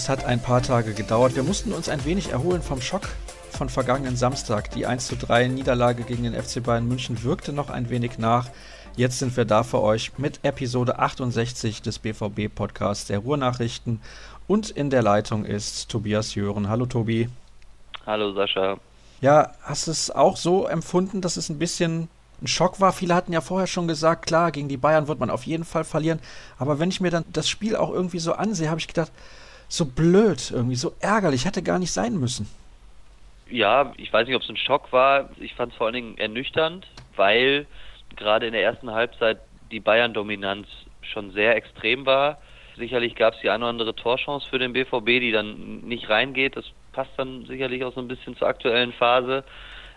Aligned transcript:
Es 0.00 0.08
hat 0.08 0.24
ein 0.24 0.40
paar 0.40 0.62
Tage 0.62 0.94
gedauert. 0.94 1.36
Wir 1.36 1.42
mussten 1.42 1.72
uns 1.72 1.90
ein 1.90 2.02
wenig 2.06 2.30
erholen 2.30 2.62
vom 2.62 2.80
Schock 2.80 3.06
von 3.50 3.68
vergangenen 3.68 4.16
Samstag. 4.16 4.70
Die 4.70 4.86
1 4.86 5.06
zu 5.06 5.14
3 5.14 5.48
Niederlage 5.48 6.04
gegen 6.04 6.22
den 6.22 6.32
FC 6.32 6.62
Bayern 6.62 6.88
München 6.88 7.22
wirkte 7.22 7.52
noch 7.52 7.68
ein 7.68 7.90
wenig 7.90 8.16
nach. 8.16 8.48
Jetzt 8.96 9.18
sind 9.18 9.36
wir 9.36 9.44
da 9.44 9.62
für 9.62 9.82
euch 9.82 10.12
mit 10.16 10.40
Episode 10.42 11.00
68 11.00 11.82
des 11.82 11.98
BVB 11.98 12.48
Podcasts 12.48 13.08
der 13.08 13.18
Ruhrnachrichten. 13.18 14.00
Und 14.48 14.70
in 14.70 14.88
der 14.88 15.02
Leitung 15.02 15.44
ist 15.44 15.90
Tobias 15.90 16.34
Jören. 16.34 16.70
Hallo 16.70 16.86
Tobi. 16.86 17.28
Hallo 18.06 18.32
Sascha. 18.32 18.78
Ja, 19.20 19.52
hast 19.60 19.86
du 19.86 19.90
es 19.90 20.10
auch 20.10 20.38
so 20.38 20.66
empfunden, 20.66 21.20
dass 21.20 21.36
es 21.36 21.50
ein 21.50 21.58
bisschen 21.58 22.08
ein 22.40 22.46
Schock 22.46 22.80
war? 22.80 22.94
Viele 22.94 23.14
hatten 23.14 23.34
ja 23.34 23.42
vorher 23.42 23.66
schon 23.66 23.86
gesagt, 23.86 24.24
klar, 24.24 24.50
gegen 24.50 24.70
die 24.70 24.78
Bayern 24.78 25.08
wird 25.08 25.20
man 25.20 25.28
auf 25.28 25.44
jeden 25.44 25.64
Fall 25.64 25.84
verlieren. 25.84 26.20
Aber 26.58 26.78
wenn 26.78 26.88
ich 26.88 27.02
mir 27.02 27.10
dann 27.10 27.26
das 27.34 27.50
Spiel 27.50 27.76
auch 27.76 27.90
irgendwie 27.92 28.18
so 28.18 28.32
ansehe, 28.32 28.70
habe 28.70 28.80
ich 28.80 28.88
gedacht, 28.88 29.12
so 29.70 29.86
blöd, 29.86 30.50
irgendwie 30.50 30.76
so 30.76 30.92
ärgerlich, 31.00 31.44
hätte 31.44 31.62
gar 31.62 31.78
nicht 31.78 31.92
sein 31.92 32.18
müssen. 32.18 32.48
Ja, 33.48 33.92
ich 33.96 34.12
weiß 34.12 34.26
nicht, 34.26 34.36
ob 34.36 34.42
es 34.42 34.48
ein 34.48 34.56
Schock 34.56 34.92
war. 34.92 35.30
Ich 35.40 35.54
fand 35.54 35.72
es 35.72 35.78
vor 35.78 35.86
allen 35.86 35.94
Dingen 35.94 36.18
ernüchternd, 36.18 36.86
weil 37.16 37.66
gerade 38.16 38.46
in 38.46 38.52
der 38.52 38.62
ersten 38.62 38.90
Halbzeit 38.90 39.38
die 39.70 39.80
Bayern-Dominanz 39.80 40.66
schon 41.02 41.32
sehr 41.32 41.56
extrem 41.56 42.04
war. 42.06 42.38
Sicherlich 42.76 43.14
gab 43.14 43.34
es 43.34 43.40
die 43.40 43.50
eine 43.50 43.64
oder 43.64 43.70
andere 43.70 43.94
Torchance 43.94 44.46
für 44.48 44.58
den 44.58 44.72
BVB, 44.72 45.06
die 45.06 45.32
dann 45.32 45.80
nicht 45.80 46.08
reingeht. 46.08 46.56
Das 46.56 46.64
passt 46.92 47.10
dann 47.16 47.44
sicherlich 47.46 47.84
auch 47.84 47.94
so 47.94 48.00
ein 48.00 48.08
bisschen 48.08 48.36
zur 48.36 48.48
aktuellen 48.48 48.92
Phase. 48.92 49.44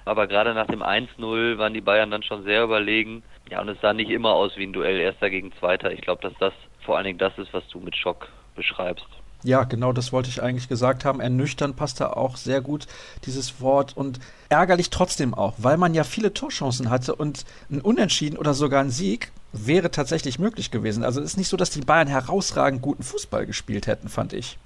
Aber 0.06 0.28
gerade 0.28 0.54
nach 0.54 0.68
dem 0.68 0.84
1-0 0.84 1.58
waren 1.58 1.74
die 1.74 1.82
Bayern 1.82 2.12
dann 2.12 2.24
schon 2.24 2.44
sehr 2.44 2.64
überlegen. 2.64 3.24
Ja, 3.50 3.62
und 3.62 3.70
es 3.70 3.80
sah 3.82 3.94
nicht 3.94 4.10
immer 4.10 4.34
aus 4.34 4.58
wie 4.58 4.66
ein 4.66 4.74
Duell 4.74 5.00
Erster 5.00 5.30
gegen 5.30 5.54
Zweiter. 5.54 5.92
Ich 5.92 6.02
glaube, 6.02 6.22
dass 6.22 6.38
das 6.40 6.54
vor 6.82 6.98
allen 6.98 7.06
Dingen 7.06 7.20
das 7.20 7.38
ist, 7.38 7.54
was 7.54 7.68
du 7.70 7.80
mit 7.80 7.96
Schock 7.96 8.28
beschreibst. 8.56 9.08
Ja, 9.44 9.66
genau 9.66 9.92
das 9.92 10.14
wollte 10.14 10.30
ich 10.30 10.42
eigentlich 10.42 10.70
gesagt 10.70 11.04
haben. 11.04 11.20
Ernüchtern 11.20 11.76
passt 11.76 12.00
da 12.00 12.12
auch 12.12 12.38
sehr 12.38 12.62
gut, 12.62 12.88
dieses 13.26 13.60
Wort. 13.60 13.96
Und 13.96 14.20
ärgerlich 14.50 14.90
trotzdem 14.90 15.34
auch, 15.34 15.54
weil 15.58 15.78
man 15.78 15.94
ja 15.94 16.04
viele 16.04 16.34
Torchancen 16.34 16.90
hatte 16.90 17.16
und 17.16 17.46
ein 17.70 17.82
Unentschieden 17.82 18.38
oder 18.38 18.54
sogar 18.54 18.82
ein 18.82 18.90
Sieg 18.90 19.32
wäre 19.52 19.92
tatsächlich 19.92 20.40
möglich 20.40 20.72
gewesen. 20.72 21.04
Also 21.04 21.20
es 21.20 21.32
ist 21.32 21.38
nicht 21.38 21.50
so, 21.50 21.58
dass 21.58 21.70
die 21.70 21.82
Bayern 21.82 22.08
herausragend 22.08 22.82
guten 22.82 23.04
Fußball 23.04 23.46
gespielt 23.46 23.86
hätten, 23.88 24.10
fand 24.10 24.34
ich. 24.34 24.58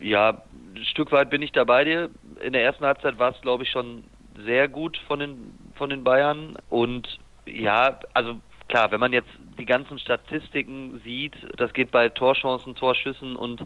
Ja, 0.00 0.42
ein 0.74 0.84
Stück 0.84 1.12
weit 1.12 1.30
bin 1.30 1.42
ich 1.42 1.52
da 1.52 1.64
bei 1.64 1.84
dir. 1.84 2.10
In 2.42 2.52
der 2.52 2.62
ersten 2.62 2.84
Halbzeit 2.84 3.18
war 3.18 3.34
es, 3.34 3.40
glaube 3.42 3.64
ich, 3.64 3.70
schon 3.70 4.04
sehr 4.44 4.68
gut 4.68 4.96
von 5.08 5.18
den, 5.18 5.54
von 5.74 5.90
den 5.90 6.04
Bayern. 6.04 6.56
Und 6.70 7.18
ja, 7.46 7.98
also 8.12 8.36
klar, 8.68 8.90
wenn 8.90 9.00
man 9.00 9.12
jetzt 9.12 9.28
die 9.58 9.66
ganzen 9.66 9.98
Statistiken 9.98 11.00
sieht, 11.04 11.34
das 11.56 11.72
geht 11.72 11.90
bei 11.90 12.08
Torchancen, 12.08 12.74
Torschüssen 12.74 13.36
und 13.36 13.62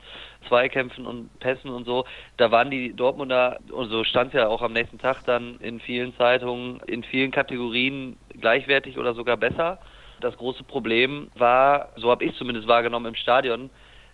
Zweikämpfen 0.49 1.07
und 1.07 1.39
Pässen 1.41 1.71
und 1.71 1.85
so, 1.85 2.05
da 2.37 2.51
waren 2.51 2.71
die 2.71 2.93
Dortmunder, 2.95 3.59
und 3.71 3.91
so 3.91 4.05
stand 4.05 4.29
es 4.29 4.39
ja 4.39 4.49
auch 4.49 4.63
am 4.63 4.73
nächsten 4.73 4.99
Tag 4.99 5.25
dann 5.25 5.59
in 5.61 5.81
vielen 5.81 6.15
Zeitungen, 6.17 6.81
in 6.87 7.03
vielen 7.05 7.31
Kategorien 7.31 8.17
gleichwertig 8.41 8.99
oder 8.99 9.15
sogar 9.15 9.37
besser. 9.37 9.79
Das 10.21 10.37
große 10.37 10.65
Problem 10.65 11.31
war, 11.35 11.91
so 11.97 12.11
habe 12.11 12.25
ich 12.25 12.37
zumindest 12.37 12.67
wahrgenommen 12.67 13.07
im 13.07 13.15
Stadion, 13.15 13.71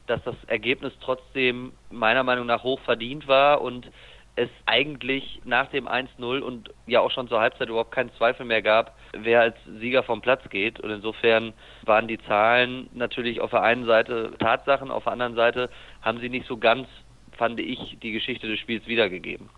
dass 0.06 0.22
das 0.24 0.36
Ergebnis 0.46 0.92
trotzdem 1.00 1.72
meiner 1.90 2.22
Meinung 2.22 2.46
nach 2.46 2.62
hoch 2.62 2.80
verdient 2.80 3.26
war 3.26 3.62
und 3.62 3.90
es 4.36 4.50
eigentlich 4.66 5.40
nach 5.44 5.68
dem 5.68 5.86
1-0 5.86 6.40
und 6.40 6.70
ja 6.86 7.00
auch 7.00 7.10
schon 7.10 7.28
zur 7.28 7.40
Halbzeit 7.40 7.68
überhaupt 7.68 7.92
keinen 7.92 8.12
Zweifel 8.14 8.44
mehr 8.44 8.62
gab, 8.62 8.96
wer 9.12 9.40
als 9.40 9.56
Sieger 9.78 10.02
vom 10.02 10.20
Platz 10.20 10.42
geht. 10.50 10.80
Und 10.80 10.90
insofern 10.90 11.52
waren 11.82 12.08
die 12.08 12.18
Zahlen 12.18 12.88
natürlich 12.92 13.40
auf 13.40 13.50
der 13.50 13.62
einen 13.62 13.84
Seite 13.86 14.32
Tatsachen, 14.38 14.90
auf 14.90 15.04
der 15.04 15.12
anderen 15.12 15.36
Seite 15.36 15.70
haben 16.02 16.18
sie 16.18 16.28
nicht 16.28 16.46
so 16.46 16.56
ganz, 16.56 16.88
fand 17.36 17.60
ich, 17.60 17.98
die 18.02 18.12
Geschichte 18.12 18.48
des 18.48 18.58
Spiels 18.58 18.86
wiedergegeben. 18.86 19.48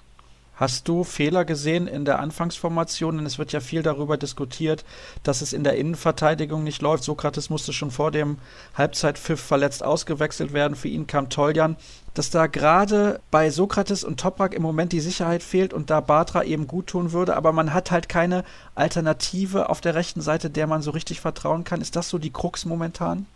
Hast 0.57 0.89
du 0.89 1.05
Fehler 1.05 1.45
gesehen 1.45 1.87
in 1.87 2.07
der 2.07 2.19
Anfangsformation? 2.19 3.19
Denn 3.19 3.27
es 3.27 3.39
wird 3.39 3.53
ja 3.53 3.61
viel 3.61 3.83
darüber 3.83 4.17
diskutiert, 4.17 4.87
dass 5.23 5.43
es 5.43 5.53
in 5.53 5.65
der 5.65 5.77
Innenverteidigung 5.77 6.65
nicht 6.65 6.81
läuft. 6.81 7.05
Sokrates 7.05 7.51
musste 7.51 7.75
schon 7.75 7.91
vor 7.91 8.11
dem 8.11 8.39
Halbzeitpfiff 8.75 9.39
verletzt 9.41 9.85
ausgewechselt 9.85 10.55
werden. 10.55 10.75
Für 10.75 10.89
ihn 10.89 11.07
kam 11.07 11.29
Toljan. 11.29 11.77
Dass 12.15 12.31
da 12.31 12.47
gerade 12.47 13.21
bei 13.31 13.51
Sokrates 13.51 14.03
und 14.03 14.19
Toprak 14.19 14.55
im 14.55 14.63
Moment 14.63 14.93
die 14.93 15.01
Sicherheit 15.01 15.43
fehlt 15.43 15.75
und 15.75 15.91
da 15.91 16.01
Batra 16.01 16.45
eben 16.45 16.67
gut 16.67 16.87
tun 16.87 17.13
würde, 17.13 17.37
aber 17.37 17.53
man 17.53 17.75
hat 17.75 17.91
halt 17.91 18.09
keine 18.09 18.43
Alternative 18.75 19.69
auf 19.69 19.83
der 19.83 19.95
rechten 19.95 20.23
Seite, 20.23 20.49
der 20.49 20.67
man 20.67 20.81
so 20.81 20.93
richtig 20.93 21.21
vertrauen 21.21 21.65
kann. 21.65 21.83
Ist 21.83 21.95
das 21.95 22.09
so 22.09 22.17
die 22.17 22.33
Krux 22.33 22.65
momentan? 22.65 23.27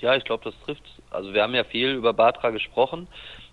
Ja, 0.00 0.16
ich 0.16 0.24
glaube, 0.24 0.42
das 0.42 0.54
trifft. 0.64 0.82
Also 1.10 1.32
wir 1.32 1.44
haben 1.44 1.54
ja 1.54 1.62
viel 1.62 1.90
über 1.90 2.12
Batra 2.12 2.50
gesprochen. 2.50 3.06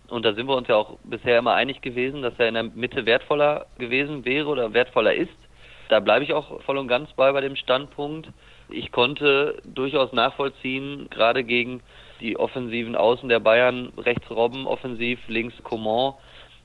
Und 0.10 0.26
da 0.26 0.34
sind 0.34 0.48
wir 0.48 0.56
uns 0.56 0.68
ja 0.68 0.76
auch 0.76 0.98
bisher 1.04 1.40
immer 1.40 1.54
einig 1.54 1.82
gewesen, 1.82 2.22
dass 2.22 2.34
er 2.38 2.48
in 2.48 2.54
der 2.54 2.64
Mitte 2.64 3.06
wertvoller 3.06 3.66
gewesen 3.78 4.26
wäre 4.26 4.48
oder 4.48 4.74
wertvoller 4.74 5.14
ist. 5.14 5.38
Da 5.90 6.00
bleibe 6.00 6.24
ich 6.24 6.34
auch 6.34 6.62
voll 6.62 6.78
und 6.78 6.88
ganz 6.88 7.12
bei 7.14 7.32
bei 7.32 7.42
dem 7.42 7.56
Standpunkt. 7.56 8.30
Ich 8.70 8.92
konnte 8.92 9.62
durchaus 9.64 10.12
nachvollziehen, 10.14 11.08
gerade 11.10 11.44
gegen 11.44 11.82
die 12.22 12.38
offensiven 12.38 12.96
Außen 12.96 13.30
der 13.30 13.40
Bayern, 13.40 13.92
rechts 13.98 14.30
Robben 14.32 14.66
offensiv, 14.66 15.20
links 15.28 15.56
Coman, 15.64 16.14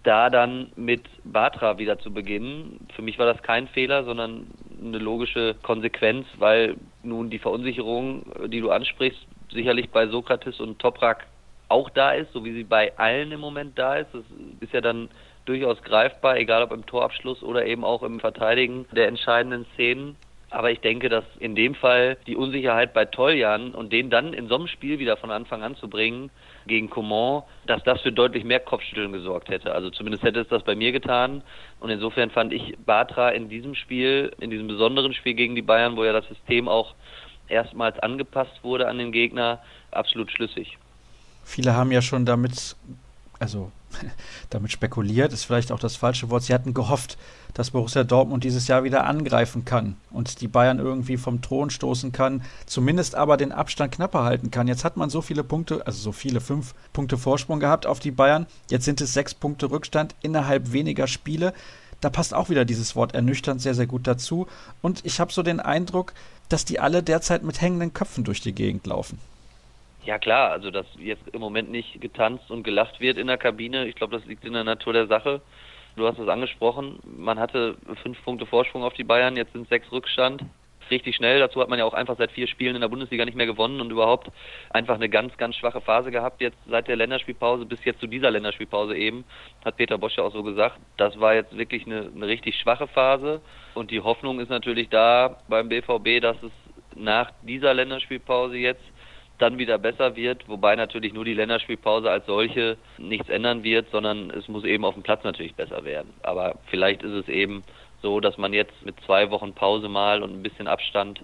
da 0.03 0.31
dann 0.31 0.73
mit 0.77 1.03
Batra 1.25 1.79
wieder 1.79 1.99
zu 1.99 2.13
beginnen. 2.13 2.87
Für 2.95 3.03
mich 3.03 3.19
war 3.19 3.27
das 3.27 3.43
kein 3.43 3.69
Fehler, 3.69 4.05
sondern 4.05 4.47
eine 4.81 4.99
logische 4.99 5.57
Konsequenz, 5.63 6.27
weil 6.39 6.77
nun 7.03 7.29
die 7.29 7.39
Verunsicherung, 7.39 8.25
die 8.47 8.61
du 8.61 8.71
ansprichst, 8.71 9.21
sicherlich 9.53 9.91
bei 9.91 10.07
Sokrates 10.07 10.61
und 10.61 10.79
Toprak 10.79 11.27
auch 11.71 11.91
da 11.91 12.13
ist, 12.13 12.33
so 12.33 12.45
wie 12.45 12.53
sie 12.53 12.65
bei 12.65 12.97
allen 12.99 13.33
im 13.33 13.41
Moment 13.41 13.79
da 13.79 13.97
ist. 13.97 14.09
Das 14.13 14.25
ist 14.61 14.73
ja 14.73 14.81
dann 14.81 15.09
durchaus 15.45 15.83
greifbar, 15.83 16.37
egal 16.37 16.63
ob 16.63 16.73
im 16.73 16.87
Torabschluss 16.87 17.43
oder 17.43 17.67
eben 17.67 17.85
auch 17.85 18.03
im 18.03 18.21
Verteidigen 18.21 18.87
der 18.93 19.09
entscheidenden 19.09 19.67
Szenen. 19.75 20.17
Aber 20.53 20.73
ich 20.73 20.81
denke, 20.81 21.09
dass 21.09 21.25
in 21.39 21.55
dem 21.55 21.77
Fall 21.77 22.17
die 22.27 22.35
Unsicherheit 22.35 22.93
bei 22.93 23.05
Toljan 23.05 23.71
und 23.71 23.93
den 23.93 24.11
dann 24.11 24.33
in 24.33 24.49
so 24.49 24.57
einem 24.57 24.67
Spiel 24.67 24.99
wieder 24.99 25.17
von 25.17 25.31
Anfang 25.31 25.63
an 25.63 25.77
zu 25.77 25.89
bringen 25.89 26.29
gegen 26.67 26.91
Coman, 26.91 27.45
dass 27.67 27.85
das 27.85 28.01
für 28.01 28.11
deutlich 28.11 28.43
mehr 28.43 28.59
Kopfschütteln 28.59 29.13
gesorgt 29.13 29.49
hätte. 29.49 29.73
Also 29.73 29.91
zumindest 29.91 30.25
hätte 30.25 30.41
es 30.41 30.49
das 30.49 30.65
bei 30.65 30.75
mir 30.75 30.91
getan. 30.91 31.43
Und 31.79 31.91
insofern 31.91 32.31
fand 32.31 32.53
ich 32.53 32.77
Batra 32.85 33.31
in 33.31 33.49
diesem 33.49 33.77
Spiel, 33.77 34.33
in 34.41 34.51
diesem 34.51 34.67
besonderen 34.67 35.15
Spiel 35.15 35.35
gegen 35.35 35.55
die 35.55 35.63
Bayern, 35.63 35.97
wo 35.97 36.05
ja 36.05 36.13
das 36.13 36.27
System 36.27 36.69
auch 36.69 36.95
erstmals 37.47 37.99
angepasst 38.01 38.65
wurde 38.65 38.89
an 38.89 38.99
den 38.99 39.13
Gegner, 39.13 39.61
absolut 39.93 40.33
schlüssig. 40.33 40.79
Viele 41.51 41.75
haben 41.75 41.91
ja 41.91 42.01
schon 42.01 42.27
damit, 42.27 42.77
also 43.41 43.73
damit 44.51 44.71
spekuliert, 44.71 45.33
ist 45.33 45.43
vielleicht 45.43 45.73
auch 45.73 45.81
das 45.81 45.97
falsche 45.97 46.31
Wort. 46.31 46.45
Sie 46.45 46.55
hatten 46.55 46.75
gehofft, 46.75 47.19
dass 47.55 47.73
Borussia 47.73 48.05
Dortmund 48.05 48.45
dieses 48.45 48.69
Jahr 48.69 48.85
wieder 48.85 49.05
angreifen 49.05 49.65
kann 49.65 49.97
und 50.13 50.43
die 50.43 50.47
Bayern 50.47 50.79
irgendwie 50.79 51.17
vom 51.17 51.43
Thron 51.43 51.71
stoßen 51.71 52.13
kann, 52.13 52.43
zumindest 52.67 53.17
aber 53.17 53.37
den 53.37 53.51
Abstand 53.51 53.93
knapper 53.93 54.23
halten 54.23 54.53
kann. 54.53 54.69
Jetzt 54.69 54.85
hat 54.85 54.97
man 54.97 55.11
so 55.11 55.23
viele 55.23 55.43
Punkte, 55.43 55.85
also 55.89 55.99
so 56.01 56.13
viele 56.13 56.41
fünf 56.41 56.73
Punkte 56.93 57.19
Vorsprung 57.19 57.59
gehabt 57.59 57.85
auf 57.85 57.99
die 57.99 58.13
Bayern. 58.13 58.47
Jetzt 58.69 58.85
sind 58.85 59.01
es 59.01 59.13
sechs 59.13 59.35
Punkte 59.35 59.73
Rückstand 59.73 60.15
innerhalb 60.23 60.71
weniger 60.71 61.09
Spiele. 61.09 61.53
Da 62.01 62.11
passt 62.11 62.33
auch 62.33 62.49
wieder 62.49 62.65
dieses 62.65 62.95
Wort 62.95 63.17
ernüchternd 63.17 63.61
sehr, 63.61 63.75
sehr 63.75 63.89
gut 63.89 64.07
dazu. 64.07 64.47
Und 64.83 65.05
ich 65.05 65.19
habe 65.19 65.33
so 65.33 65.43
den 65.43 65.59
Eindruck, 65.59 66.13
dass 66.49 66.65
die 66.65 66.79
alle 66.79 67.03
derzeit 67.03 67.43
mit 67.43 67.61
hängenden 67.61 67.93
Köpfen 67.93 68.23
durch 68.23 68.41
die 68.41 68.53
Gegend 68.53 68.87
laufen. 68.87 69.19
Ja 70.05 70.19
klar, 70.19 70.51
also 70.51 70.71
dass 70.71 70.87
jetzt 70.99 71.29
im 71.29 71.41
Moment 71.41 71.71
nicht 71.71 72.01
getanzt 72.01 72.51
und 72.51 72.63
gelacht 72.63 73.01
wird 73.01 73.19
in 73.19 73.27
der 73.27 73.37
Kabine, 73.37 73.87
ich 73.87 73.95
glaube, 73.95 74.17
das 74.17 74.27
liegt 74.27 74.45
in 74.45 74.55
der 74.55 74.65
Natur 74.65 74.95
der 74.95 75.07
Sache. 75.07 75.43
Du 75.97 76.07
hast 76.07 76.19
es 76.19 76.29
angesprochen, 76.29 77.01
man 77.05 77.39
hatte 77.39 77.77
fünf 78.03 78.23
Punkte 78.25 78.47
Vorsprung 78.47 78.83
auf 78.83 78.95
die 78.95 79.05
Bayern, 79.05 79.37
jetzt 79.37 79.53
sind 79.53 79.69
sechs 79.69 79.91
Rückstand. 79.93 80.43
Richtig 80.91 81.15
schnell, 81.15 81.39
dazu 81.39 81.61
hat 81.61 81.69
man 81.69 81.79
ja 81.79 81.85
auch 81.85 81.95
einfach 81.95 82.17
seit 82.17 82.33
vier 82.33 82.49
Spielen 82.49 82.75
in 82.75 82.81
der 82.81 82.89
Bundesliga 82.89 83.25
nicht 83.25 83.37
mehr 83.37 83.47
gewonnen 83.47 83.81
und 83.81 83.91
überhaupt 83.91 84.29
einfach 84.71 84.95
eine 84.95 85.09
ganz, 85.09 85.37
ganz 85.37 85.55
schwache 85.55 85.81
Phase 85.81 86.11
gehabt, 86.11 86.41
jetzt 86.41 86.59
seit 86.67 86.89
der 86.89 86.97
Länderspielpause 86.97 87.67
bis 87.67 87.85
jetzt 87.85 88.01
zu 88.01 88.07
dieser 88.07 88.31
Länderspielpause 88.31 88.97
eben, 88.97 89.25
hat 89.65 89.77
Peter 89.77 89.99
Bosch 89.99 90.17
ja 90.17 90.25
auch 90.25 90.33
so 90.33 90.43
gesagt. 90.43 90.81
Das 90.97 91.21
war 91.21 91.35
jetzt 91.35 91.57
wirklich 91.57 91.87
eine, 91.87 92.11
eine 92.13 92.27
richtig 92.27 92.57
schwache 92.57 92.89
Phase 92.89 93.41
und 93.75 93.91
die 93.91 94.01
Hoffnung 94.01 94.41
ist 94.41 94.49
natürlich 94.49 94.89
da 94.89 95.37
beim 95.49 95.69
BVB, 95.69 96.21
dass 96.21 96.43
es 96.43 96.53
nach 96.97 97.31
dieser 97.43 97.73
Länderspielpause 97.75 98.57
jetzt 98.57 98.83
dann 99.41 99.59
wieder 99.59 99.79
besser 99.79 100.17
wird, 100.17 100.49
wobei 100.49 100.77
natürlich 100.77 101.13
nur 101.13 101.25
die 101.25 101.35
Länderspielpause 101.35 102.11
als 102.11 102.27
solche 102.27 102.77
nichts 102.99 103.29
ändern 103.29 103.63
wird, 103.65 103.91
sondern 103.91 104.31
es 104.31 104.49
muss 104.49 104.65
eben 104.65 104.85
auf 104.85 104.95
dem 104.95 105.03
Platz 105.03 105.25
natürlich 105.25 105.55
besser 105.55 105.85
werden. 105.85 106.13
Aber 106.23 106.57
vielleicht 106.67 107.03
ist 107.03 107.13
es 107.13 107.29
eben 107.29 107.65
so, 108.03 108.21
dass 108.21 108.39
man 108.39 108.53
jetzt 108.53 108.85
mit 108.85 108.97
zwei 109.07 109.31
Wochen 109.31 109.53
Pause 109.53 109.89
mal 109.89 110.23
und 110.23 110.33
ein 110.33 110.43
bisschen 110.43 110.69
Abstand 110.69 111.21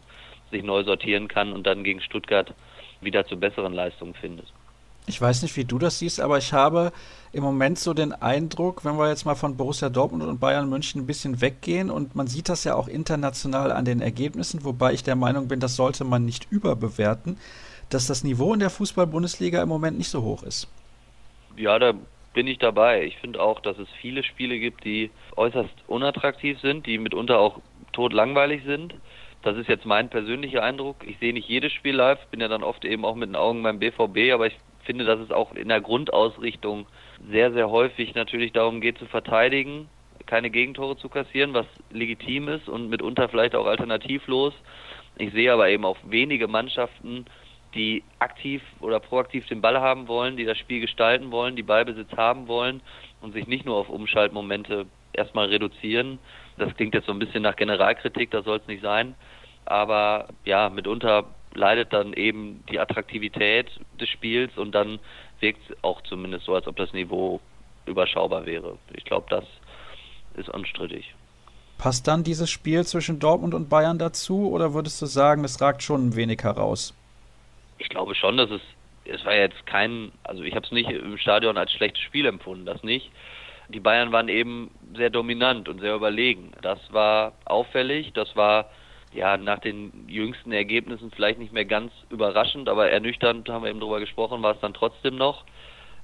sich 0.51 0.63
neu 0.63 0.85
sortieren 0.85 1.29
kann 1.29 1.53
und 1.53 1.67
dann 1.67 1.85
gegen 1.85 2.01
Stuttgart 2.01 2.55
wieder 3.01 3.27
zu 3.27 3.37
besseren 3.37 3.73
Leistungen 3.73 4.15
findet. 4.15 4.47
Ich 5.09 5.21
weiß 5.21 5.43
nicht, 5.43 5.57
wie 5.57 5.65
du 5.65 5.79
das 5.79 6.01
siehst, 6.01 6.21
aber 6.21 6.39
ich 6.39 6.53
habe 6.53 6.93
im 7.33 7.45
Moment 7.45 7.79
so 7.79 7.95
den 7.95 8.13
Eindruck, 8.13 8.85
wenn 8.85 8.99
wir 8.99 9.09
jetzt 9.09 9.25
mal 9.25 9.37
von 9.37 9.57
Borussia 9.57 9.89
Dortmund 9.89 10.25
und 10.25 10.41
Bayern 10.41 10.69
München 10.69 11.03
ein 11.03 11.07
bisschen 11.07 11.41
weggehen 11.41 11.91
und 11.91 12.17
man 12.17 12.27
sieht 12.27 12.49
das 12.49 12.65
ja 12.65 12.75
auch 12.75 12.89
international 12.89 13.71
an 13.71 13.85
den 13.85 14.01
Ergebnissen, 14.01 14.65
wobei 14.65 14.95
ich 14.95 15.05
der 15.05 15.15
Meinung 15.15 15.47
bin, 15.47 15.61
das 15.61 15.77
sollte 15.77 16.03
man 16.03 16.25
nicht 16.25 16.49
überbewerten, 16.51 17.39
dass 17.91 18.07
das 18.07 18.25
Niveau 18.25 18.53
in 18.53 18.61
der 18.61 18.71
Fußball-Bundesliga 18.71 19.63
im 19.63 19.69
Moment 19.69 19.99
nicht 19.99 20.09
so 20.09 20.23
hoch 20.23 20.43
ist. 20.43 20.69
Ja, 21.57 21.79
da 21.79 21.95
bin 22.35 22.47
ich 22.47 22.59
dabei. 22.59 23.05
Ich 23.05 23.17
finde 23.17 23.41
auch, 23.41 23.61
dass 23.61 23.79
es 23.79 23.89
viele 24.01 24.23
Spiele 24.23 24.59
gibt, 24.59 24.85
die 24.85 25.11
äußerst 25.37 25.73
unattraktiv 25.87 26.61
sind, 26.61 26.87
die 26.87 26.99
mitunter 26.99 27.39
auch 27.39 27.61
totlangweilig 27.93 28.63
sind. 28.65 28.95
Das 29.43 29.57
ist 29.57 29.69
jetzt 29.69 29.87
mein 29.87 30.11
persönlicher 30.11 30.63
Eindruck. 30.63 30.97
Ich 31.07 31.19
sehe 31.19 31.33
nicht 31.33 31.49
jedes 31.49 31.73
Spiel 31.73 31.95
live, 31.95 32.19
bin 32.31 32.41
ja 32.41 32.49
dann 32.49 32.63
oft 32.63 32.85
eben 32.85 33.05
auch 33.05 33.15
mit 33.15 33.29
den 33.29 33.37
Augen 33.37 33.63
beim 33.63 33.79
BVB, 33.79 34.33
aber 34.33 34.49
ich 34.49 34.57
finde, 34.85 35.05
dass 35.05 35.19
es 35.21 35.31
auch 35.31 35.55
in 35.55 35.69
der 35.69 35.81
Grundausrichtung 35.81 36.87
sehr, 37.31 37.53
sehr 37.53 37.71
häufig 37.71 38.15
natürlich 38.15 38.53
darum 38.53 38.81
geht 38.81 38.99
zu 38.99 39.07
verteidigen, 39.07 39.89
keine 40.27 40.51
Gegentore 40.51 40.97
zu 40.97 41.09
kassieren, 41.09 41.55
was 41.55 41.67
legitim 41.91 42.49
ist 42.49 42.69
und 42.69 42.89
mitunter 42.89 43.29
vielleicht 43.29 43.55
auch 43.55 43.67
alternativlos. 43.67 44.53
Ich 45.19 45.33
sehe 45.33 45.53
aber 45.53 45.69
eben 45.69 45.85
auch 45.85 45.97
wenige 46.05 46.49
Mannschaften, 46.49 47.27
die 47.77 48.03
aktiv 48.19 48.63
oder 48.81 48.99
proaktiv 48.99 49.47
den 49.47 49.61
Ball 49.61 49.81
haben 49.81 50.09
wollen, 50.09 50.37
die 50.37 50.45
das 50.45 50.59
Spiel 50.59 50.81
gestalten 50.81 51.31
wollen, 51.31 51.55
die 51.55 51.63
Ballbesitz 51.63 52.11
haben 52.17 52.49
wollen 52.49 52.81
und 53.21 53.33
sich 53.33 53.47
nicht 53.47 53.65
nur 53.65 53.77
auf 53.77 53.89
Umschaltmomente 53.89 54.87
erstmal 55.13 55.47
reduzieren. 55.47 56.19
Das 56.59 56.75
klingt 56.75 56.95
jetzt 56.95 57.07
so 57.07 57.13
ein 57.13 57.19
bisschen 57.19 57.43
nach 57.43 57.57
Generalkritik, 57.57 58.31
das 58.31 58.45
soll 58.45 58.59
es 58.59 58.67
nicht 58.67 58.83
sein. 58.83 59.15
Aber 59.67 60.29
ja, 60.45 60.71
mitunter 60.71 61.27
leidet 61.55 61.93
dann 61.93 62.13
eben 62.13 62.65
die 62.71 62.79
Attraktivität 62.79 63.71
des 64.01 64.09
Spiels 64.09 64.57
und 64.57 64.75
dann 64.75 64.99
wirkt 65.41 65.71
es 65.71 65.77
auch 65.83 66.03
zumindest 66.03 66.47
so, 66.47 66.55
als 66.55 66.67
ob 66.67 66.77
das 66.77 66.93
Niveau 66.93 67.41
überschaubar 67.87 68.47
wäre. 68.47 68.79
Ich 68.95 69.05
glaube, 69.05 69.27
das 69.31 69.45
ist 70.35 70.49
unstrittig. 70.49 71.15
Passt 71.79 72.09
dann 72.09 72.25
dieses 72.25 72.51
Spiel 72.51 72.85
zwischen 72.87 73.19
Dortmund 73.19 73.55
und 73.55 73.69
Bayern 73.69 73.99
dazu 73.99 74.51
oder 74.51 74.73
würdest 74.73 75.01
du 75.03 75.07
sagen, 75.07 75.45
es 75.45 75.61
ragt 75.61 75.83
schon 75.83 76.09
ein 76.09 76.17
wenig 76.17 76.43
heraus? 76.43 76.95
Ich 77.79 77.89
glaube 77.89 78.15
schon, 78.15 78.37
dass 78.37 78.51
es, 78.51 78.61
es 79.05 79.25
war 79.25 79.35
jetzt 79.35 79.67
kein, 79.67 80.13
also 80.25 80.43
ich 80.43 80.55
habe 80.55 80.65
es 80.65 80.73
nicht 80.73 80.91
im 80.91 81.19
Stadion 81.19 81.57
als 81.57 81.73
schlechtes 81.73 82.03
Spiel 82.03 82.27
empfunden, 82.27 82.67
das 82.67 82.83
nicht. 82.83 83.11
Die 83.69 83.81
Bayern 83.81 84.13
waren 84.13 84.29
eben 84.29 84.71
sehr 84.95 85.11
dominant 85.11 85.69
und 85.69 85.81
sehr 85.81 85.95
überlegen. 85.95 86.53
Das 86.63 86.79
war 86.93 87.33
auffällig, 87.45 88.13
das 88.13 88.35
war 88.37 88.71
ja 89.13 89.37
nach 89.37 89.59
den 89.59 90.07
jüngsten 90.09 90.53
Ergebnissen 90.53 91.11
vielleicht 91.11 91.39
nicht 91.39 91.53
mehr 91.53 91.65
ganz 91.65 91.93
überraschend, 92.11 92.69
aber 92.69 92.91
ernüchternd 92.91 93.49
haben 93.49 93.65
wir 93.65 93.71
eben 93.71 93.81
drüber 93.81 93.99
gesprochen, 94.01 94.43
war 94.43 94.55
es 94.55 94.61
dann 94.61 94.75
trotzdem 94.75 95.17
noch. 95.17 95.45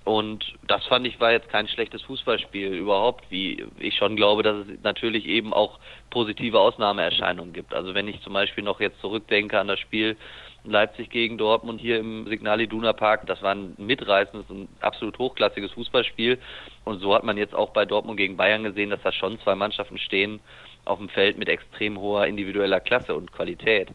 Und 0.05 0.45
das 0.67 0.85
fand 0.87 1.07
ich 1.07 1.21
war 1.21 1.31
jetzt 1.31 1.49
kein 1.49 1.69
schlechtes 1.69 2.03
Fußballspiel 2.03 2.75
überhaupt, 2.75 3.25
wie 3.31 3.65
ich 3.79 3.97
schon 3.97 4.17
glaube, 4.17 4.43
dass 4.43 4.67
es 4.67 4.83
natürlich 4.83 5.27
eben 5.27 5.53
auch 5.53 5.79
positive 6.11 6.59
Ausnahmeerscheinungen 6.59 7.53
gibt. 7.53 7.73
Also 7.73 7.95
wenn 7.95 8.09
ich 8.09 8.21
zum 8.23 8.33
Beispiel 8.33 8.65
noch 8.65 8.81
jetzt 8.81 9.01
zurückdenke 9.01 9.61
an 9.61 9.69
das 9.69 9.79
Spiel 9.79 10.17
Leipzig 10.65 11.11
gegen 11.11 11.39
Dortmund 11.39 11.81
hier 11.81 11.99
im 11.99 12.27
Signal 12.27 12.61
Iduna 12.61 12.93
Park, 12.93 13.27
das 13.27 13.43
war 13.43 13.55
ein 13.55 13.75
mitreißendes 13.79 14.49
und 14.51 14.69
absolut 14.81 15.19
hochklassiges 15.19 15.73
Fußballspiel. 15.73 16.39
Und 16.85 17.01
so 17.01 17.15
hat 17.15 17.25
man 17.25 17.37
jetzt 17.37 17.55
auch 17.55 17.71
bei 17.71 17.85
Dortmund 17.85 18.17
gegen 18.17 18.37
Bayern 18.37 18.65
gesehen, 18.65 18.91
dass 18.91 19.03
da 19.03 19.13
schon 19.13 19.41
zwei 19.41 19.55
Mannschaften 19.55 19.99
stehen 19.99 20.41
auf 20.85 20.99
dem 20.99 21.09
Feld 21.09 21.39
mit 21.39 21.49
extrem 21.49 21.99
hoher 21.99 22.27
individueller 22.27 22.81
Klasse 22.81 23.15
und 23.15 23.33
Qualität 23.33 23.89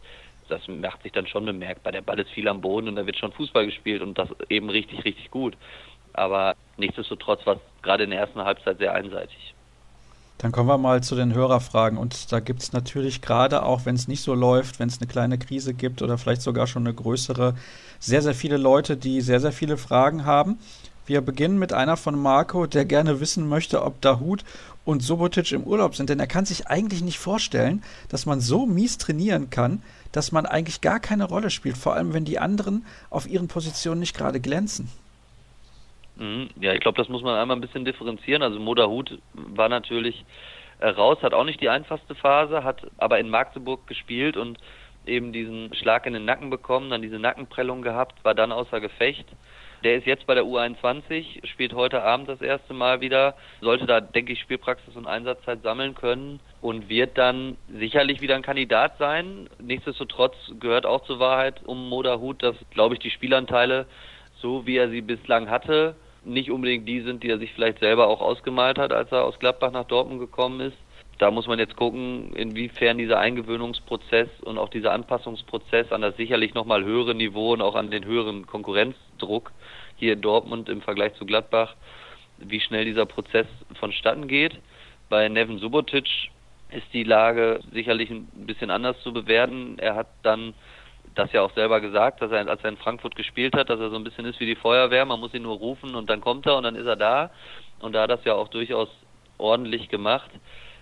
das 0.48 0.66
macht 0.66 1.02
sich 1.02 1.12
dann 1.12 1.26
schon 1.26 1.44
bemerkbar. 1.44 1.92
Der 1.92 2.00
Ball 2.00 2.18
ist 2.18 2.30
viel 2.30 2.48
am 2.48 2.62
Boden 2.62 2.88
und 2.88 2.96
da 2.96 3.04
wird 3.04 3.18
schon 3.18 3.32
Fußball 3.32 3.66
gespielt 3.66 4.00
und 4.00 4.16
das 4.16 4.30
eben 4.48 4.70
richtig, 4.70 5.04
richtig 5.04 5.30
gut 5.30 5.54
aber 6.18 6.54
nichtsdestotrotz 6.76 7.46
war 7.46 7.54
es 7.54 7.60
gerade 7.82 8.04
in 8.04 8.10
der 8.10 8.20
ersten 8.20 8.40
Halbzeit 8.40 8.78
sehr 8.78 8.94
einseitig. 8.94 9.54
Dann 10.38 10.52
kommen 10.52 10.68
wir 10.68 10.78
mal 10.78 11.02
zu 11.02 11.16
den 11.16 11.34
Hörerfragen. 11.34 11.98
Und 11.98 12.30
da 12.30 12.38
gibt 12.38 12.62
es 12.62 12.72
natürlich 12.72 13.20
gerade 13.22 13.64
auch, 13.64 13.86
wenn 13.86 13.96
es 13.96 14.06
nicht 14.06 14.22
so 14.22 14.34
läuft, 14.34 14.78
wenn 14.78 14.88
es 14.88 15.00
eine 15.00 15.08
kleine 15.08 15.36
Krise 15.36 15.74
gibt 15.74 16.00
oder 16.00 16.16
vielleicht 16.16 16.42
sogar 16.42 16.68
schon 16.68 16.86
eine 16.86 16.94
größere, 16.94 17.54
sehr, 17.98 18.22
sehr 18.22 18.34
viele 18.34 18.56
Leute, 18.56 18.96
die 18.96 19.20
sehr, 19.20 19.40
sehr 19.40 19.50
viele 19.50 19.76
Fragen 19.76 20.24
haben. 20.24 20.60
Wir 21.06 21.22
beginnen 21.22 21.58
mit 21.58 21.72
einer 21.72 21.96
von 21.96 22.20
Marco, 22.20 22.66
der 22.66 22.84
gerne 22.84 23.18
wissen 23.18 23.48
möchte, 23.48 23.82
ob 23.82 24.00
Dahut 24.00 24.44
und 24.84 25.02
Subotic 25.02 25.50
im 25.50 25.64
Urlaub 25.64 25.96
sind. 25.96 26.08
Denn 26.08 26.20
er 26.20 26.26
kann 26.28 26.44
sich 26.44 26.68
eigentlich 26.68 27.02
nicht 27.02 27.18
vorstellen, 27.18 27.82
dass 28.08 28.24
man 28.24 28.40
so 28.40 28.64
mies 28.64 28.96
trainieren 28.98 29.50
kann, 29.50 29.82
dass 30.12 30.30
man 30.30 30.46
eigentlich 30.46 30.80
gar 30.82 31.00
keine 31.00 31.24
Rolle 31.24 31.50
spielt. 31.50 31.76
Vor 31.76 31.94
allem, 31.94 32.14
wenn 32.14 32.24
die 32.24 32.38
anderen 32.38 32.86
auf 33.10 33.26
ihren 33.26 33.48
Positionen 33.48 34.00
nicht 34.00 34.16
gerade 34.16 34.38
glänzen. 34.38 34.88
Mhm. 36.18 36.50
Ja, 36.60 36.72
ich 36.72 36.80
glaube, 36.80 36.98
das 36.98 37.08
muss 37.08 37.22
man 37.22 37.38
einmal 37.38 37.56
ein 37.56 37.60
bisschen 37.60 37.84
differenzieren. 37.84 38.42
Also 38.42 38.58
Moderhut 38.58 39.18
war 39.32 39.68
natürlich 39.68 40.24
äh, 40.80 40.88
raus, 40.88 41.18
hat 41.22 41.32
auch 41.32 41.44
nicht 41.44 41.60
die 41.60 41.68
einfachste 41.68 42.14
Phase, 42.14 42.64
hat 42.64 42.82
aber 42.98 43.18
in 43.18 43.30
Magdeburg 43.30 43.86
gespielt 43.86 44.36
und 44.36 44.58
eben 45.06 45.32
diesen 45.32 45.72
Schlag 45.74 46.06
in 46.06 46.12
den 46.12 46.24
Nacken 46.24 46.50
bekommen, 46.50 46.90
dann 46.90 47.02
diese 47.02 47.18
Nackenprellung 47.18 47.82
gehabt, 47.82 48.24
war 48.24 48.34
dann 48.34 48.52
außer 48.52 48.80
Gefecht. 48.80 49.26
Der 49.84 49.94
ist 49.94 50.06
jetzt 50.06 50.26
bei 50.26 50.34
der 50.34 50.44
U21, 50.44 51.46
spielt 51.46 51.72
heute 51.72 52.02
Abend 52.02 52.28
das 52.28 52.40
erste 52.40 52.74
Mal 52.74 53.00
wieder, 53.00 53.36
sollte 53.60 53.86
da, 53.86 54.00
denke 54.00 54.32
ich, 54.32 54.40
Spielpraxis 54.40 54.96
und 54.96 55.06
Einsatzzeit 55.06 55.62
sammeln 55.62 55.94
können 55.94 56.40
und 56.60 56.88
wird 56.88 57.16
dann 57.16 57.56
sicherlich 57.68 58.20
wieder 58.20 58.34
ein 58.34 58.42
Kandidat 58.42 58.98
sein. 58.98 59.48
Nichtsdestotrotz 59.60 60.34
gehört 60.58 60.84
auch 60.84 61.04
zur 61.04 61.20
Wahrheit 61.20 61.64
um 61.64 61.88
Moderhut, 61.88 62.42
dass, 62.42 62.56
glaube 62.70 62.96
ich, 62.96 63.00
die 63.00 63.10
Spielanteile, 63.10 63.86
so 64.42 64.66
wie 64.66 64.76
er 64.76 64.90
sie 64.90 65.00
bislang 65.00 65.48
hatte, 65.48 65.94
nicht 66.28 66.50
unbedingt 66.50 66.88
die 66.88 67.00
sind, 67.00 67.22
die 67.22 67.30
er 67.30 67.38
sich 67.38 67.52
vielleicht 67.52 67.80
selber 67.80 68.08
auch 68.08 68.20
ausgemalt 68.20 68.78
hat, 68.78 68.92
als 68.92 69.10
er 69.12 69.24
aus 69.24 69.38
Gladbach 69.38 69.72
nach 69.72 69.84
Dortmund 69.84 70.20
gekommen 70.20 70.60
ist. 70.60 70.76
Da 71.18 71.32
muss 71.32 71.48
man 71.48 71.58
jetzt 71.58 71.76
gucken, 71.76 72.32
inwiefern 72.34 72.96
dieser 72.96 73.18
Eingewöhnungsprozess 73.18 74.28
und 74.42 74.56
auch 74.56 74.68
dieser 74.68 74.92
Anpassungsprozess 74.92 75.90
an 75.90 76.02
das 76.02 76.16
sicherlich 76.16 76.54
nochmal 76.54 76.84
höhere 76.84 77.14
Niveau 77.14 77.52
und 77.52 77.62
auch 77.62 77.74
an 77.74 77.90
den 77.90 78.04
höheren 78.04 78.46
Konkurrenzdruck 78.46 79.50
hier 79.96 80.12
in 80.12 80.20
Dortmund 80.20 80.68
im 80.68 80.80
Vergleich 80.80 81.14
zu 81.14 81.26
Gladbach, 81.26 81.74
wie 82.38 82.60
schnell 82.60 82.84
dieser 82.84 83.04
Prozess 83.04 83.46
vonstatten 83.80 84.28
geht. 84.28 84.60
Bei 85.08 85.28
Nevin 85.28 85.58
Subotic 85.58 86.30
ist 86.70 86.86
die 86.92 87.02
Lage 87.02 87.60
sicherlich 87.72 88.10
ein 88.10 88.28
bisschen 88.46 88.70
anders 88.70 89.00
zu 89.02 89.12
bewerten. 89.12 89.78
Er 89.78 89.96
hat 89.96 90.08
dann 90.22 90.54
das 91.18 91.32
ja 91.32 91.42
auch 91.42 91.52
selber 91.54 91.80
gesagt, 91.80 92.22
dass 92.22 92.30
er, 92.30 92.46
als 92.48 92.62
er 92.62 92.70
in 92.70 92.76
Frankfurt 92.76 93.16
gespielt 93.16 93.56
hat, 93.56 93.70
dass 93.70 93.80
er 93.80 93.90
so 93.90 93.96
ein 93.96 94.04
bisschen 94.04 94.24
ist 94.24 94.40
wie 94.40 94.46
die 94.46 94.54
Feuerwehr, 94.54 95.04
man 95.04 95.20
muss 95.20 95.34
ihn 95.34 95.42
nur 95.42 95.56
rufen 95.56 95.94
und 95.94 96.08
dann 96.08 96.20
kommt 96.20 96.46
er 96.46 96.56
und 96.56 96.62
dann 96.62 96.76
ist 96.76 96.86
er 96.86 96.96
da. 96.96 97.30
Und 97.80 97.92
da 97.92 98.02
hat 98.02 98.10
das 98.10 98.24
ja 98.24 98.34
auch 98.34 98.48
durchaus 98.48 98.88
ordentlich 99.38 99.88
gemacht. 99.88 100.30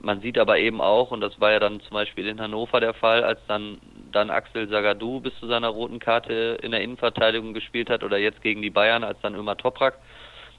Man 0.00 0.20
sieht 0.20 0.38
aber 0.38 0.58
eben 0.58 0.80
auch, 0.80 1.10
und 1.10 1.20
das 1.20 1.40
war 1.40 1.52
ja 1.52 1.58
dann 1.58 1.80
zum 1.80 1.94
Beispiel 1.94 2.26
in 2.26 2.40
Hannover 2.40 2.80
der 2.80 2.94
Fall, 2.94 3.24
als 3.24 3.40
dann, 3.48 3.78
dann 4.12 4.30
Axel 4.30 4.68
Sagadou 4.68 5.20
bis 5.20 5.34
zu 5.38 5.46
seiner 5.46 5.68
roten 5.68 5.98
Karte 5.98 6.58
in 6.62 6.70
der 6.70 6.82
Innenverteidigung 6.82 7.54
gespielt 7.54 7.88
hat 7.88 8.04
oder 8.04 8.18
jetzt 8.18 8.42
gegen 8.42 8.60
die 8.60 8.70
Bayern, 8.70 9.04
als 9.04 9.18
dann 9.22 9.34
Ömer 9.34 9.56
Toprak 9.56 9.98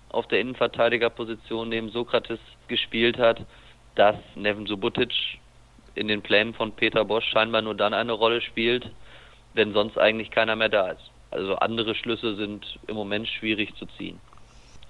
auf 0.10 0.28
der 0.28 0.40
Innenverteidigerposition 0.40 1.70
neben 1.70 1.90
Sokrates 1.90 2.40
gespielt 2.68 3.18
hat, 3.18 3.46
dass 3.96 4.16
Nevin 4.36 4.66
Subotic 4.66 5.12
in 5.96 6.08
den 6.08 6.22
Plänen 6.22 6.54
von 6.54 6.72
Peter 6.72 7.06
Bosch 7.06 7.26
scheinbar 7.30 7.62
nur 7.62 7.76
dann 7.76 7.94
eine 7.94 8.14
Rolle 8.14 8.42
spielt, 8.42 8.90
wenn 9.58 9.74
sonst 9.74 9.98
eigentlich 9.98 10.32
keiner 10.32 10.56
mehr 10.56 10.70
da 10.70 10.92
ist. 10.92 11.12
Also 11.32 11.56
andere 11.56 11.94
Schlüsse 11.96 12.36
sind 12.36 12.80
im 12.88 12.96
Moment 12.96 13.28
schwierig 13.28 13.76
zu 13.76 13.86
ziehen. 13.98 14.20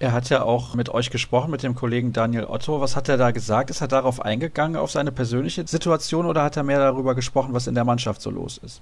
Er 0.00 0.12
hat 0.12 0.30
ja 0.30 0.42
auch 0.42 0.76
mit 0.76 0.90
euch 0.90 1.10
gesprochen, 1.10 1.50
mit 1.50 1.64
dem 1.64 1.74
Kollegen 1.74 2.12
Daniel 2.12 2.44
Otto. 2.44 2.80
Was 2.80 2.94
hat 2.94 3.08
er 3.08 3.16
da 3.16 3.32
gesagt? 3.32 3.70
Ist 3.70 3.80
er 3.80 3.88
darauf 3.88 4.20
eingegangen, 4.24 4.76
auf 4.76 4.92
seine 4.92 5.10
persönliche 5.10 5.66
Situation 5.66 6.26
oder 6.26 6.44
hat 6.44 6.56
er 6.56 6.62
mehr 6.62 6.78
darüber 6.78 7.16
gesprochen, 7.16 7.52
was 7.52 7.66
in 7.66 7.74
der 7.74 7.84
Mannschaft 7.84 8.22
so 8.22 8.30
los 8.30 8.58
ist? 8.58 8.80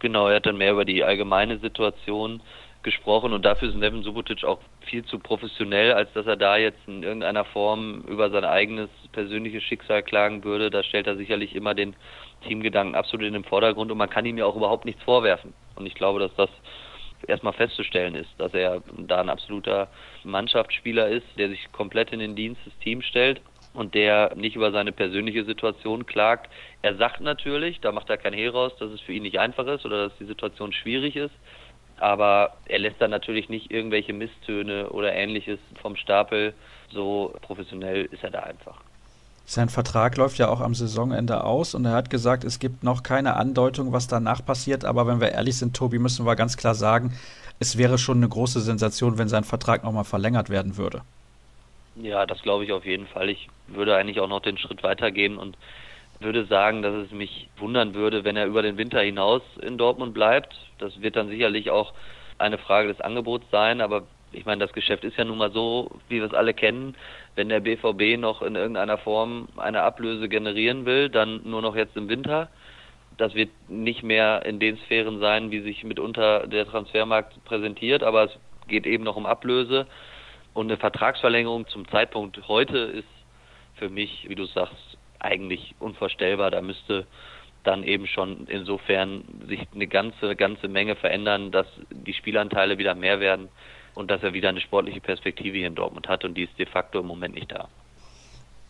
Genau, 0.00 0.26
er 0.26 0.36
hat 0.36 0.46
dann 0.46 0.56
mehr 0.56 0.72
über 0.72 0.84
die 0.84 1.04
allgemeine 1.04 1.58
Situation 1.58 2.40
gesprochen 2.82 3.32
und 3.32 3.44
dafür 3.44 3.68
ist 3.68 3.76
Nevin 3.76 4.02
Subotic 4.02 4.44
auch 4.44 4.58
viel 4.80 5.04
zu 5.04 5.18
professionell, 5.18 5.92
als 5.92 6.12
dass 6.12 6.26
er 6.26 6.36
da 6.36 6.56
jetzt 6.56 6.78
in 6.86 7.02
irgendeiner 7.02 7.44
Form 7.44 8.02
über 8.08 8.30
sein 8.30 8.44
eigenes 8.44 8.88
persönliches 9.12 9.62
Schicksal 9.62 10.02
klagen 10.02 10.42
würde. 10.42 10.70
Da 10.70 10.82
stellt 10.82 11.06
er 11.06 11.16
sicherlich 11.16 11.54
immer 11.54 11.74
den 11.74 11.94
Teamgedanken 12.46 12.94
absolut 12.94 13.26
in 13.26 13.32
den 13.32 13.44
Vordergrund 13.44 13.90
und 13.90 13.98
man 13.98 14.10
kann 14.10 14.26
ihm 14.26 14.38
ja 14.38 14.44
auch 14.44 14.56
überhaupt 14.56 14.84
nichts 14.84 15.02
vorwerfen. 15.02 15.54
Und 15.76 15.86
ich 15.86 15.94
glaube, 15.94 16.20
dass 16.20 16.34
das 16.36 16.50
erstmal 17.26 17.52
festzustellen 17.52 18.14
ist, 18.14 18.30
dass 18.38 18.54
er 18.54 18.82
da 18.96 19.20
ein 19.20 19.30
absoluter 19.30 19.88
Mannschaftsspieler 20.24 21.08
ist, 21.08 21.26
der 21.36 21.48
sich 21.48 21.70
komplett 21.72 22.12
in 22.12 22.20
den 22.20 22.36
Dienst 22.36 22.64
des 22.64 22.76
Teams 22.78 23.04
stellt 23.06 23.40
und 23.74 23.94
der 23.94 24.34
nicht 24.34 24.56
über 24.56 24.72
seine 24.72 24.92
persönliche 24.92 25.44
Situation 25.44 26.06
klagt. 26.06 26.50
Er 26.82 26.96
sagt 26.96 27.20
natürlich, 27.20 27.80
da 27.80 27.92
macht 27.92 28.10
er 28.10 28.16
kein 28.16 28.32
Hehl 28.32 28.50
raus, 28.50 28.72
dass 28.78 28.90
es 28.90 29.00
für 29.00 29.12
ihn 29.12 29.22
nicht 29.22 29.38
einfach 29.38 29.66
ist 29.66 29.84
oder 29.84 30.08
dass 30.08 30.18
die 30.18 30.26
Situation 30.26 30.72
schwierig 30.72 31.16
ist, 31.16 31.34
aber 31.98 32.56
er 32.66 32.78
lässt 32.78 33.00
dann 33.00 33.10
natürlich 33.10 33.48
nicht 33.48 33.70
irgendwelche 33.70 34.12
Misstöne 34.12 34.90
oder 34.90 35.12
ähnliches 35.12 35.58
vom 35.82 35.96
Stapel. 35.96 36.54
So 36.90 37.34
professionell 37.42 38.06
ist 38.06 38.22
er 38.22 38.30
da 38.30 38.40
einfach. 38.40 38.80
Sein 39.50 39.70
Vertrag 39.70 40.18
läuft 40.18 40.36
ja 40.36 40.50
auch 40.50 40.60
am 40.60 40.74
Saisonende 40.74 41.42
aus 41.42 41.74
und 41.74 41.86
er 41.86 41.92
hat 41.92 42.10
gesagt, 42.10 42.44
es 42.44 42.58
gibt 42.58 42.84
noch 42.84 43.02
keine 43.02 43.36
Andeutung, 43.36 43.94
was 43.94 44.06
danach 44.06 44.44
passiert. 44.44 44.84
Aber 44.84 45.06
wenn 45.06 45.22
wir 45.22 45.32
ehrlich 45.32 45.56
sind, 45.56 45.74
Tobi, 45.74 45.98
müssen 45.98 46.26
wir 46.26 46.36
ganz 46.36 46.58
klar 46.58 46.74
sagen, 46.74 47.14
es 47.58 47.78
wäre 47.78 47.96
schon 47.96 48.18
eine 48.18 48.28
große 48.28 48.60
Sensation, 48.60 49.16
wenn 49.16 49.28
sein 49.28 49.44
Vertrag 49.44 49.84
nochmal 49.84 50.04
verlängert 50.04 50.50
werden 50.50 50.76
würde. 50.76 51.00
Ja, 51.96 52.26
das 52.26 52.42
glaube 52.42 52.64
ich 52.64 52.72
auf 52.72 52.84
jeden 52.84 53.06
Fall. 53.06 53.30
Ich 53.30 53.48
würde 53.68 53.96
eigentlich 53.96 54.20
auch 54.20 54.28
noch 54.28 54.42
den 54.42 54.58
Schritt 54.58 54.82
weitergehen 54.82 55.38
und 55.38 55.56
würde 56.20 56.44
sagen, 56.44 56.82
dass 56.82 56.92
es 57.06 57.10
mich 57.10 57.48
wundern 57.56 57.94
würde, 57.94 58.24
wenn 58.24 58.36
er 58.36 58.44
über 58.44 58.60
den 58.60 58.76
Winter 58.76 59.00
hinaus 59.00 59.40
in 59.62 59.78
Dortmund 59.78 60.12
bleibt. 60.12 60.54
Das 60.78 61.00
wird 61.00 61.16
dann 61.16 61.30
sicherlich 61.30 61.70
auch 61.70 61.94
eine 62.36 62.58
Frage 62.58 62.88
des 62.88 63.00
Angebots 63.00 63.46
sein, 63.50 63.80
aber 63.80 64.02
ich 64.30 64.44
meine, 64.44 64.64
das 64.64 64.74
Geschäft 64.74 65.04
ist 65.04 65.16
ja 65.16 65.24
nun 65.24 65.38
mal 65.38 65.52
so, 65.52 65.90
wie 66.08 66.16
wir 66.16 66.26
es 66.26 66.34
alle 66.34 66.52
kennen. 66.52 66.94
Wenn 67.38 67.50
der 67.50 67.60
BVB 67.60 68.18
noch 68.18 68.42
in 68.42 68.56
irgendeiner 68.56 68.98
Form 68.98 69.46
eine 69.56 69.82
Ablöse 69.82 70.28
generieren 70.28 70.86
will, 70.86 71.08
dann 71.08 71.40
nur 71.44 71.62
noch 71.62 71.76
jetzt 71.76 71.96
im 71.96 72.08
Winter. 72.08 72.48
Das 73.16 73.36
wird 73.36 73.50
nicht 73.68 74.02
mehr 74.02 74.44
in 74.44 74.58
den 74.58 74.76
Sphären 74.78 75.20
sein, 75.20 75.52
wie 75.52 75.60
sich 75.60 75.84
mitunter 75.84 76.48
der 76.48 76.66
Transfermarkt 76.66 77.44
präsentiert, 77.44 78.02
aber 78.02 78.24
es 78.24 78.32
geht 78.66 78.88
eben 78.88 79.04
noch 79.04 79.14
um 79.14 79.24
Ablöse. 79.24 79.86
Und 80.52 80.66
eine 80.66 80.78
Vertragsverlängerung 80.78 81.68
zum 81.68 81.86
Zeitpunkt 81.86 82.48
heute 82.48 82.78
ist 82.78 83.08
für 83.76 83.88
mich, 83.88 84.28
wie 84.28 84.34
du 84.34 84.46
sagst, 84.46 84.98
eigentlich 85.20 85.76
unvorstellbar. 85.78 86.50
Da 86.50 86.60
müsste 86.60 87.06
dann 87.62 87.84
eben 87.84 88.08
schon 88.08 88.48
insofern 88.48 89.22
sich 89.46 89.60
eine 89.72 89.86
ganze, 89.86 90.34
ganze 90.34 90.66
Menge 90.66 90.96
verändern, 90.96 91.52
dass 91.52 91.68
die 91.90 92.14
Spielanteile 92.14 92.78
wieder 92.78 92.96
mehr 92.96 93.20
werden 93.20 93.48
und 93.98 94.12
dass 94.12 94.22
er 94.22 94.32
wieder 94.32 94.48
eine 94.48 94.60
sportliche 94.60 95.00
Perspektive 95.00 95.58
hier 95.58 95.66
in 95.66 95.74
Dortmund 95.74 96.06
hat 96.06 96.24
und 96.24 96.34
die 96.34 96.44
ist 96.44 96.56
de 96.56 96.66
facto 96.66 97.00
im 97.00 97.06
Moment 97.06 97.34
nicht 97.34 97.50
da. 97.50 97.68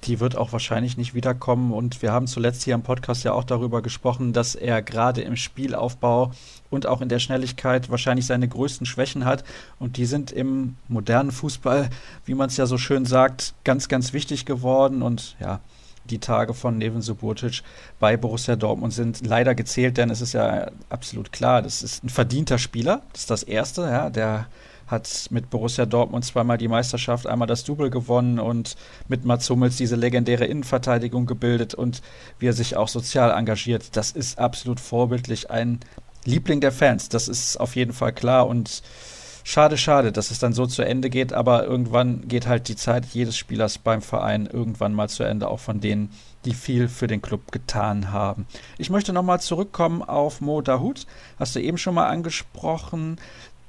Die 0.05 0.21
wird 0.21 0.37
auch 0.37 0.53
wahrscheinlich 0.53 0.97
nicht 0.97 1.13
wiederkommen 1.13 1.73
und 1.73 2.01
wir 2.01 2.13
haben 2.13 2.27
zuletzt 2.27 2.63
hier 2.63 2.75
im 2.75 2.83
Podcast 2.83 3.25
ja 3.25 3.33
auch 3.33 3.45
darüber 3.45 3.83
gesprochen, 3.83 4.33
dass 4.33 4.55
er 4.55 4.81
gerade 4.81 5.21
im 5.21 5.37
Spielaufbau 5.37 6.33
und 6.71 6.87
auch 6.87 7.03
in 7.03 7.11
der 7.11 7.19
Schnelligkeit 7.19 7.91
wahrscheinlich 7.91 8.25
seine 8.25 8.49
größten 8.49 8.87
Schwächen 8.87 9.27
hat 9.27 9.45
und 9.79 9.99
die 9.99 10.07
sind 10.07 10.33
im 10.33 10.77
modernen 10.89 11.31
Fußball, 11.31 11.91
wie 12.25 12.35
man 12.35 12.47
es 12.47 12.57
ja 12.57 12.65
so 12.65 12.79
schön 12.79 13.05
sagt, 13.05 13.55
ganz, 13.65 13.89
ganz 13.89 14.15
wichtig 14.15 14.47
geworden 14.47 15.03
und 15.03 15.37
ja, 15.41 15.61
die 16.09 16.21
Tage 16.21 16.55
von 16.55 16.79
Neven 16.79 17.03
Subotic 17.03 17.63
bei 17.99 18.17
Borussia 18.17 18.57
Dortmund 18.57 18.95
sind 18.95 19.27
leider 19.27 19.55
gezählt, 19.55 19.99
denn 19.99 20.09
es 20.09 20.23
ist 20.23 20.33
ja 20.33 20.71
absolut 20.89 21.33
klar, 21.33 21.61
das 21.61 21.83
ist 21.83 22.03
ein 22.03 22.09
verdienter 22.09 22.57
Spieler. 22.57 23.03
Das 23.13 23.23
ist 23.23 23.31
das 23.31 23.43
Erste, 23.43 23.83
ja, 23.83 24.09
der 24.09 24.47
hat 24.89 25.29
mit 25.31 25.51
Borussia 25.51 25.87
Dortmund 25.87 26.25
zweimal 26.25 26.59
die 26.59 26.69
Meisterschaft, 26.69 27.27
einmal 27.27 27.47
das 27.47 27.65
Double 27.65 27.91
gewonnen 27.91 28.39
und 28.39 28.77
mit 29.07 29.25
Mats 29.25 29.49
Hummels 29.49 29.77
diese 29.77 29.97
legendäre 29.97 30.47
Innenverteidigung 30.47 31.27
gebildet 31.27 31.75
und 31.75 32.03
wie 32.39 32.49
er 32.49 32.53
sich 32.53 32.77
auch 32.77 32.89
sozial 32.89 33.31
engagiert. 33.31 33.97
Das 33.97 34.11
ist 34.11 34.39
absolut 34.39 34.81
vorbildlich. 34.81 35.51
Ein 35.51 35.81
Liebling 36.25 36.61
der 36.61 36.73
Fans, 36.73 37.09
das 37.09 37.29
ist 37.29 37.59
auf 37.59 37.77
jeden 37.77 37.93
Fall 37.93 38.13
klar 38.13 38.49
und 38.49 38.83
Schade, 39.51 39.79
schade, 39.79 40.13
dass 40.13 40.31
es 40.31 40.41
dann 40.41 40.53
so 40.53 40.67
zu 40.67 40.83
Ende 40.83 41.09
geht, 41.09 41.33
aber 41.33 41.65
irgendwann 41.65 42.29
geht 42.29 42.47
halt 42.47 42.69
die 42.69 42.77
Zeit 42.77 43.07
jedes 43.07 43.39
Spielers 43.39 43.79
beim 43.79 44.03
Verein 44.03 44.45
irgendwann 44.45 44.93
mal 44.93 45.09
zu 45.09 45.23
Ende, 45.23 45.49
auch 45.49 45.59
von 45.59 45.81
denen, 45.81 46.11
die 46.45 46.53
viel 46.53 46.87
für 46.87 47.07
den 47.07 47.23
Club 47.23 47.51
getan 47.51 48.13
haben. 48.13 48.47
Ich 48.77 48.91
möchte 48.91 49.15
nochmal 49.15 49.41
zurückkommen 49.41 50.03
auf 50.03 50.43
Mo 50.43 50.61
Dahut. 50.61 51.07
Hast 51.39 51.57
du 51.57 51.61
eben 51.63 51.79
schon 51.79 51.95
mal 51.95 52.09
angesprochen. 52.09 53.17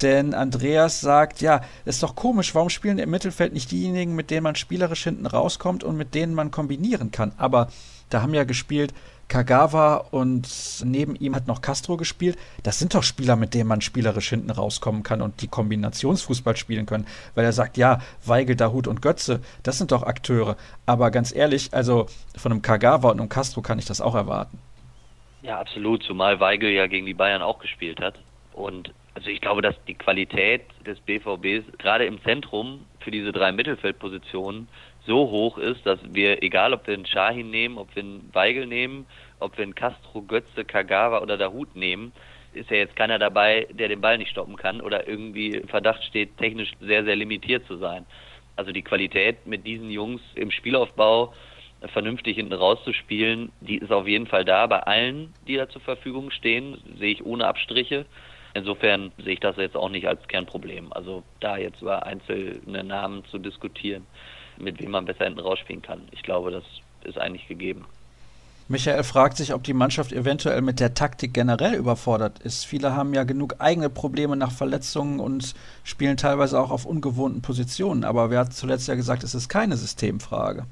Denn 0.01 0.33
Andreas 0.33 1.01
sagt, 1.01 1.41
ja, 1.41 1.61
ist 1.85 2.03
doch 2.03 2.15
komisch, 2.15 2.55
warum 2.55 2.69
spielen 2.69 2.99
im 2.99 3.09
Mittelfeld 3.09 3.53
nicht 3.53 3.71
diejenigen, 3.71 4.15
mit 4.15 4.31
denen 4.31 4.43
man 4.43 4.55
spielerisch 4.55 5.03
hinten 5.03 5.25
rauskommt 5.25 5.83
und 5.83 5.97
mit 5.97 6.15
denen 6.15 6.33
man 6.33 6.51
kombinieren 6.51 7.11
kann? 7.11 7.33
Aber 7.37 7.67
da 8.09 8.21
haben 8.21 8.33
ja 8.33 8.45
gespielt 8.45 8.93
Kagawa 9.29 9.97
und 10.09 10.49
neben 10.83 11.15
ihm 11.15 11.35
hat 11.35 11.47
noch 11.47 11.61
Castro 11.61 11.97
gespielt. 11.97 12.37
Das 12.63 12.79
sind 12.79 12.95
doch 12.95 13.03
Spieler, 13.03 13.35
mit 13.35 13.53
denen 13.53 13.69
man 13.69 13.79
spielerisch 13.79 14.29
hinten 14.29 14.49
rauskommen 14.49 15.03
kann 15.03 15.21
und 15.21 15.41
die 15.41 15.47
Kombinationsfußball 15.47 16.57
spielen 16.57 16.87
können. 16.87 17.05
Weil 17.35 17.45
er 17.45 17.53
sagt, 17.53 17.77
ja, 17.77 17.99
Weigel, 18.25 18.55
Dahut 18.55 18.87
und 18.87 19.01
Götze, 19.01 19.41
das 19.61 19.77
sind 19.77 19.91
doch 19.91 20.03
Akteure. 20.03 20.57
Aber 20.87 21.11
ganz 21.11 21.33
ehrlich, 21.33 21.69
also 21.73 22.07
von 22.35 22.51
einem 22.51 22.61
Kagawa 22.63 23.11
und 23.11 23.19
einem 23.19 23.29
Castro 23.29 23.61
kann 23.61 23.77
ich 23.77 23.85
das 23.85 24.01
auch 24.01 24.15
erwarten. 24.15 24.57
Ja, 25.43 25.59
absolut, 25.59 26.03
zumal 26.03 26.39
Weigel 26.39 26.71
ja 26.71 26.87
gegen 26.87 27.05
die 27.05 27.13
Bayern 27.13 27.43
auch 27.43 27.59
gespielt 27.59 28.01
hat. 28.01 28.15
Und 28.53 28.91
also 29.19 29.31
ich 29.31 29.41
glaube, 29.41 29.61
dass 29.61 29.75
die 29.85 29.95
Qualität 29.95 30.61
des 30.85 30.97
BVBs 31.01 31.77
gerade 31.77 32.05
im 32.05 32.23
Zentrum 32.23 32.85
für 33.01 33.11
diese 33.11 33.33
drei 33.33 33.51
Mittelfeldpositionen 33.51 34.69
so 35.05 35.29
hoch 35.29 35.57
ist, 35.57 35.85
dass 35.85 35.99
wir, 36.09 36.41
egal 36.41 36.73
ob 36.73 36.88
wir 36.88 36.93
einen 36.93 37.05
Shahin 37.05 37.51
nehmen, 37.51 37.77
ob 37.77 37.93
wir 37.97 38.03
einen 38.03 38.29
Weigel 38.31 38.65
nehmen, 38.65 39.05
ob 39.41 39.57
wir 39.57 39.63
einen 39.63 39.75
Castro, 39.75 40.21
Götze, 40.21 40.63
Kagawa 40.63 41.19
oder 41.19 41.38
Dahut 41.38 41.75
nehmen, 41.75 42.13
ist 42.53 42.69
ja 42.69 42.77
jetzt 42.77 42.95
keiner 42.95 43.19
dabei, 43.19 43.67
der 43.71 43.89
den 43.89 43.99
Ball 43.99 44.17
nicht 44.17 44.31
stoppen 44.31 44.55
kann 44.55 44.79
oder 44.79 45.05
irgendwie 45.05 45.49
im 45.49 45.67
Verdacht 45.67 46.01
steht, 46.05 46.38
technisch 46.38 46.71
sehr, 46.79 47.03
sehr 47.03 47.17
limitiert 47.17 47.67
zu 47.67 47.75
sein. 47.75 48.05
Also 48.55 48.71
die 48.71 48.83
Qualität 48.83 49.45
mit 49.45 49.67
diesen 49.67 49.89
Jungs 49.91 50.21
im 50.35 50.49
Spielaufbau 50.49 51.33
vernünftig 51.91 52.38
hinten 52.38 52.53
rauszuspielen, 52.53 53.51
die 53.59 53.79
ist 53.79 53.91
auf 53.91 54.07
jeden 54.07 54.27
Fall 54.27 54.45
da. 54.45 54.65
Bei 54.67 54.79
allen, 54.79 55.33
die 55.45 55.57
da 55.57 55.67
zur 55.67 55.81
Verfügung 55.81 56.31
stehen, 56.31 56.77
sehe 56.97 57.11
ich 57.11 57.25
ohne 57.25 57.47
Abstriche. 57.47 58.05
Insofern 58.53 59.11
sehe 59.17 59.33
ich 59.33 59.39
das 59.39 59.57
jetzt 59.57 59.75
auch 59.75 59.89
nicht 59.89 60.07
als 60.07 60.27
Kernproblem. 60.27 60.91
Also 60.91 61.23
da 61.39 61.57
jetzt 61.57 61.81
über 61.81 62.05
einzelne 62.05 62.83
Namen 62.83 63.23
zu 63.25 63.37
diskutieren, 63.37 64.05
mit 64.57 64.79
wem 64.79 64.91
man 64.91 65.05
besser 65.05 65.25
hinten 65.25 65.39
rausspielen 65.39 65.81
kann. 65.81 66.07
Ich 66.11 66.23
glaube, 66.23 66.51
das 66.51 66.63
ist 67.03 67.17
eigentlich 67.17 67.47
gegeben. 67.47 67.85
Michael 68.71 69.03
fragt 69.03 69.35
sich, 69.37 69.51
ob 69.55 69.63
die 69.63 69.73
Mannschaft 69.73 70.11
eventuell 70.11 70.61
mit 70.61 70.79
der 70.79 70.93
Taktik 70.93 71.33
generell 71.33 71.73
überfordert 71.73 72.37
ist. 72.39 72.65
Viele 72.65 72.95
haben 72.95 73.15
ja 73.15 73.23
genug 73.23 73.55
eigene 73.57 73.89
Probleme 73.89 74.35
nach 74.35 74.51
Verletzungen 74.51 75.19
und 75.19 75.55
spielen 75.83 76.17
teilweise 76.17 76.59
auch 76.59 76.69
auf 76.69 76.85
ungewohnten 76.85 77.41
Positionen. 77.41 78.03
Aber 78.03 78.29
wer 78.29 78.41
hat 78.41 78.53
zuletzt 78.53 78.87
ja 78.87 78.93
gesagt, 78.93 79.23
es 79.23 79.33
ist 79.33 79.49
keine 79.49 79.75
Systemfrage? 79.75 80.67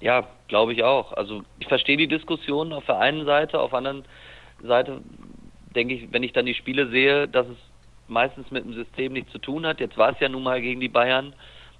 Ja, 0.00 0.26
glaube 0.48 0.74
ich 0.74 0.82
auch. 0.82 1.14
Also 1.14 1.42
ich 1.58 1.68
verstehe 1.68 1.96
die 1.96 2.06
Diskussion 2.06 2.74
auf 2.74 2.84
der 2.84 2.98
einen 2.98 3.24
Seite, 3.24 3.60
auf 3.60 3.70
der 3.70 3.78
anderen 3.78 4.04
Seite 4.62 5.00
denke 5.76 5.94
ich, 5.94 6.12
wenn 6.12 6.22
ich 6.22 6.32
dann 6.32 6.46
die 6.46 6.54
Spiele 6.54 6.88
sehe, 6.88 7.28
dass 7.28 7.46
es 7.46 7.58
meistens 8.08 8.50
mit 8.50 8.64
dem 8.64 8.74
System 8.74 9.12
nichts 9.12 9.30
zu 9.32 9.38
tun 9.38 9.66
hat. 9.66 9.80
Jetzt 9.80 9.96
war 9.96 10.10
es 10.10 10.20
ja 10.20 10.28
nun 10.28 10.42
mal 10.42 10.60
gegen 10.60 10.80
die 10.80 10.88
Bayern 10.88 11.34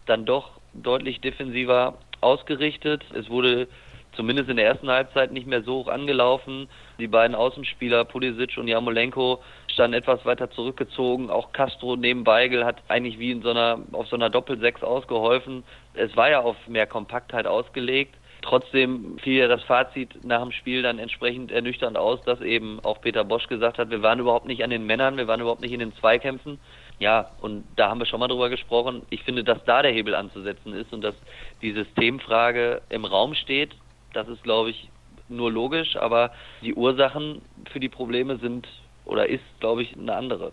dann 0.07 0.25
doch 0.25 0.51
deutlich 0.75 1.21
defensiver 1.21 1.95
ausgerichtet. 2.21 3.05
Es 3.15 3.29
wurde 3.29 3.69
zumindest 4.13 4.49
in 4.49 4.57
der 4.57 4.67
ersten 4.67 4.89
Halbzeit 4.89 5.33
nicht 5.33 5.47
mehr 5.47 5.63
so 5.63 5.75
hoch 5.77 5.89
angelaufen. 5.89 6.69
Die 6.99 7.07
beiden 7.07 7.35
Außenspieler 7.35 8.05
Pulisic 8.05 8.57
und 8.57 8.69
Jamolenko 8.69 9.43
standen 9.69 9.95
etwas 9.95 10.25
weiter 10.25 10.51
zurückgezogen. 10.51 11.31
Auch 11.31 11.53
Castro 11.53 11.97
neben 11.97 12.25
Beigel 12.25 12.65
hat 12.65 12.83
eigentlich 12.89 13.19
wie 13.19 13.31
in 13.31 13.43
so 13.43 13.51
einer 13.51 13.81
auf 13.93 14.09
so 14.09 14.17
einer 14.17 14.31
Doppelsechs 14.31 14.83
ausgeholfen. 14.83 15.65
Es 15.95 16.17
war 16.17 16.31
ja 16.31 16.41
auf 16.41 16.57
mehr 16.67 16.87
Kompaktheit 16.87 17.47
ausgelegt. 17.47 18.15
Trotzdem 18.47 19.19
fiel 19.19 19.39
ja 19.39 19.49
das 19.49 19.65
Fazit 19.65 20.25
nach 20.25 20.41
dem 20.41 20.53
Spiel 20.53 20.81
dann 20.83 21.01
entsprechend 21.01 21.51
ernüchternd 21.51 21.97
aus, 21.97 22.23
dass 22.23 22.41
eben 22.41 22.79
auch 22.85 23.01
Peter 23.01 23.25
Bosch 23.25 23.49
gesagt 23.49 23.79
hat, 23.79 23.91
wir 23.91 24.03
waren 24.03 24.21
überhaupt 24.21 24.47
nicht 24.47 24.63
an 24.63 24.71
den 24.71 24.87
Männern, 24.87 25.17
wir 25.17 25.27
waren 25.27 25.41
überhaupt 25.41 25.63
nicht 25.63 25.73
in 25.73 25.81
den 25.81 25.93
Zweikämpfen. 25.97 26.61
Ja, 27.01 27.31
und 27.41 27.65
da 27.75 27.91
haben 27.91 27.99
wir 27.99 28.07
schon 28.07 28.21
mal 28.21 28.29
drüber 28.29 28.49
gesprochen. 28.49 29.03
Ich 29.11 29.25
finde, 29.25 29.43
dass 29.43 29.59
da 29.65 29.83
der 29.83 29.91
Hebel 29.91 30.15
anzusetzen 30.15 30.75
ist 30.75 30.93
und 30.93 31.03
dass 31.03 31.17
die 31.61 31.73
Systemfrage 31.73 32.83
im 32.89 33.05
Raum 33.05 33.35
steht. 33.35 33.75
Das 34.13 34.29
ist, 34.29 34.45
glaube 34.45 34.71
ich, 34.71 34.89
nur 35.29 35.51
logisch, 35.51 35.97
aber 35.97 36.31
die 36.63 36.75
Ursachen 36.75 37.43
für 37.73 37.81
die 37.81 37.89
Probleme 37.89 38.39
sind 38.39 38.69
oder 39.07 39.29
ist, 39.29 39.43
glaube 39.59 39.83
ich, 39.83 39.97
eine 39.97 40.15
andere. 40.15 40.53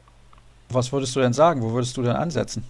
Was 0.69 0.91
würdest 0.91 1.15
du 1.15 1.19
denn 1.19 1.33
sagen? 1.33 1.61
Wo 1.61 1.71
würdest 1.71 1.95
du 1.95 2.01
denn 2.01 2.15
ansetzen? 2.15 2.65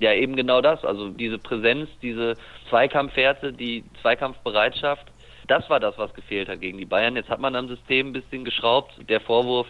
Ja, 0.00 0.14
eben 0.14 0.34
genau 0.34 0.62
das. 0.62 0.82
Also 0.84 1.10
diese 1.10 1.38
Präsenz, 1.38 1.90
diese 2.00 2.36
Zweikampfwerte, 2.70 3.52
die 3.52 3.84
Zweikampfbereitschaft, 4.00 5.06
das 5.46 5.68
war 5.68 5.78
das, 5.78 5.98
was 5.98 6.14
gefehlt 6.14 6.48
hat 6.48 6.62
gegen 6.62 6.78
die 6.78 6.86
Bayern. 6.86 7.16
Jetzt 7.16 7.28
hat 7.28 7.38
man 7.38 7.54
am 7.54 7.68
System 7.68 8.08
ein 8.08 8.12
bisschen 8.14 8.44
geschraubt. 8.44 8.94
Der 9.08 9.20
Vorwurf, 9.20 9.66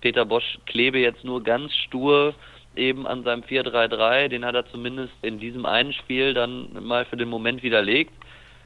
Peter 0.00 0.24
Bosch 0.24 0.58
klebe 0.64 0.98
jetzt 0.98 1.24
nur 1.24 1.42
ganz 1.42 1.74
stur 1.74 2.34
eben 2.74 3.06
an 3.06 3.22
seinem 3.22 3.42
4-3-3, 3.42 4.28
den 4.28 4.44
hat 4.44 4.54
er 4.54 4.66
zumindest 4.66 5.12
in 5.22 5.38
diesem 5.38 5.66
einen 5.66 5.92
Spiel 5.92 6.34
dann 6.34 6.68
mal 6.84 7.04
für 7.04 7.16
den 7.16 7.28
Moment 7.28 7.62
widerlegt, 7.62 8.12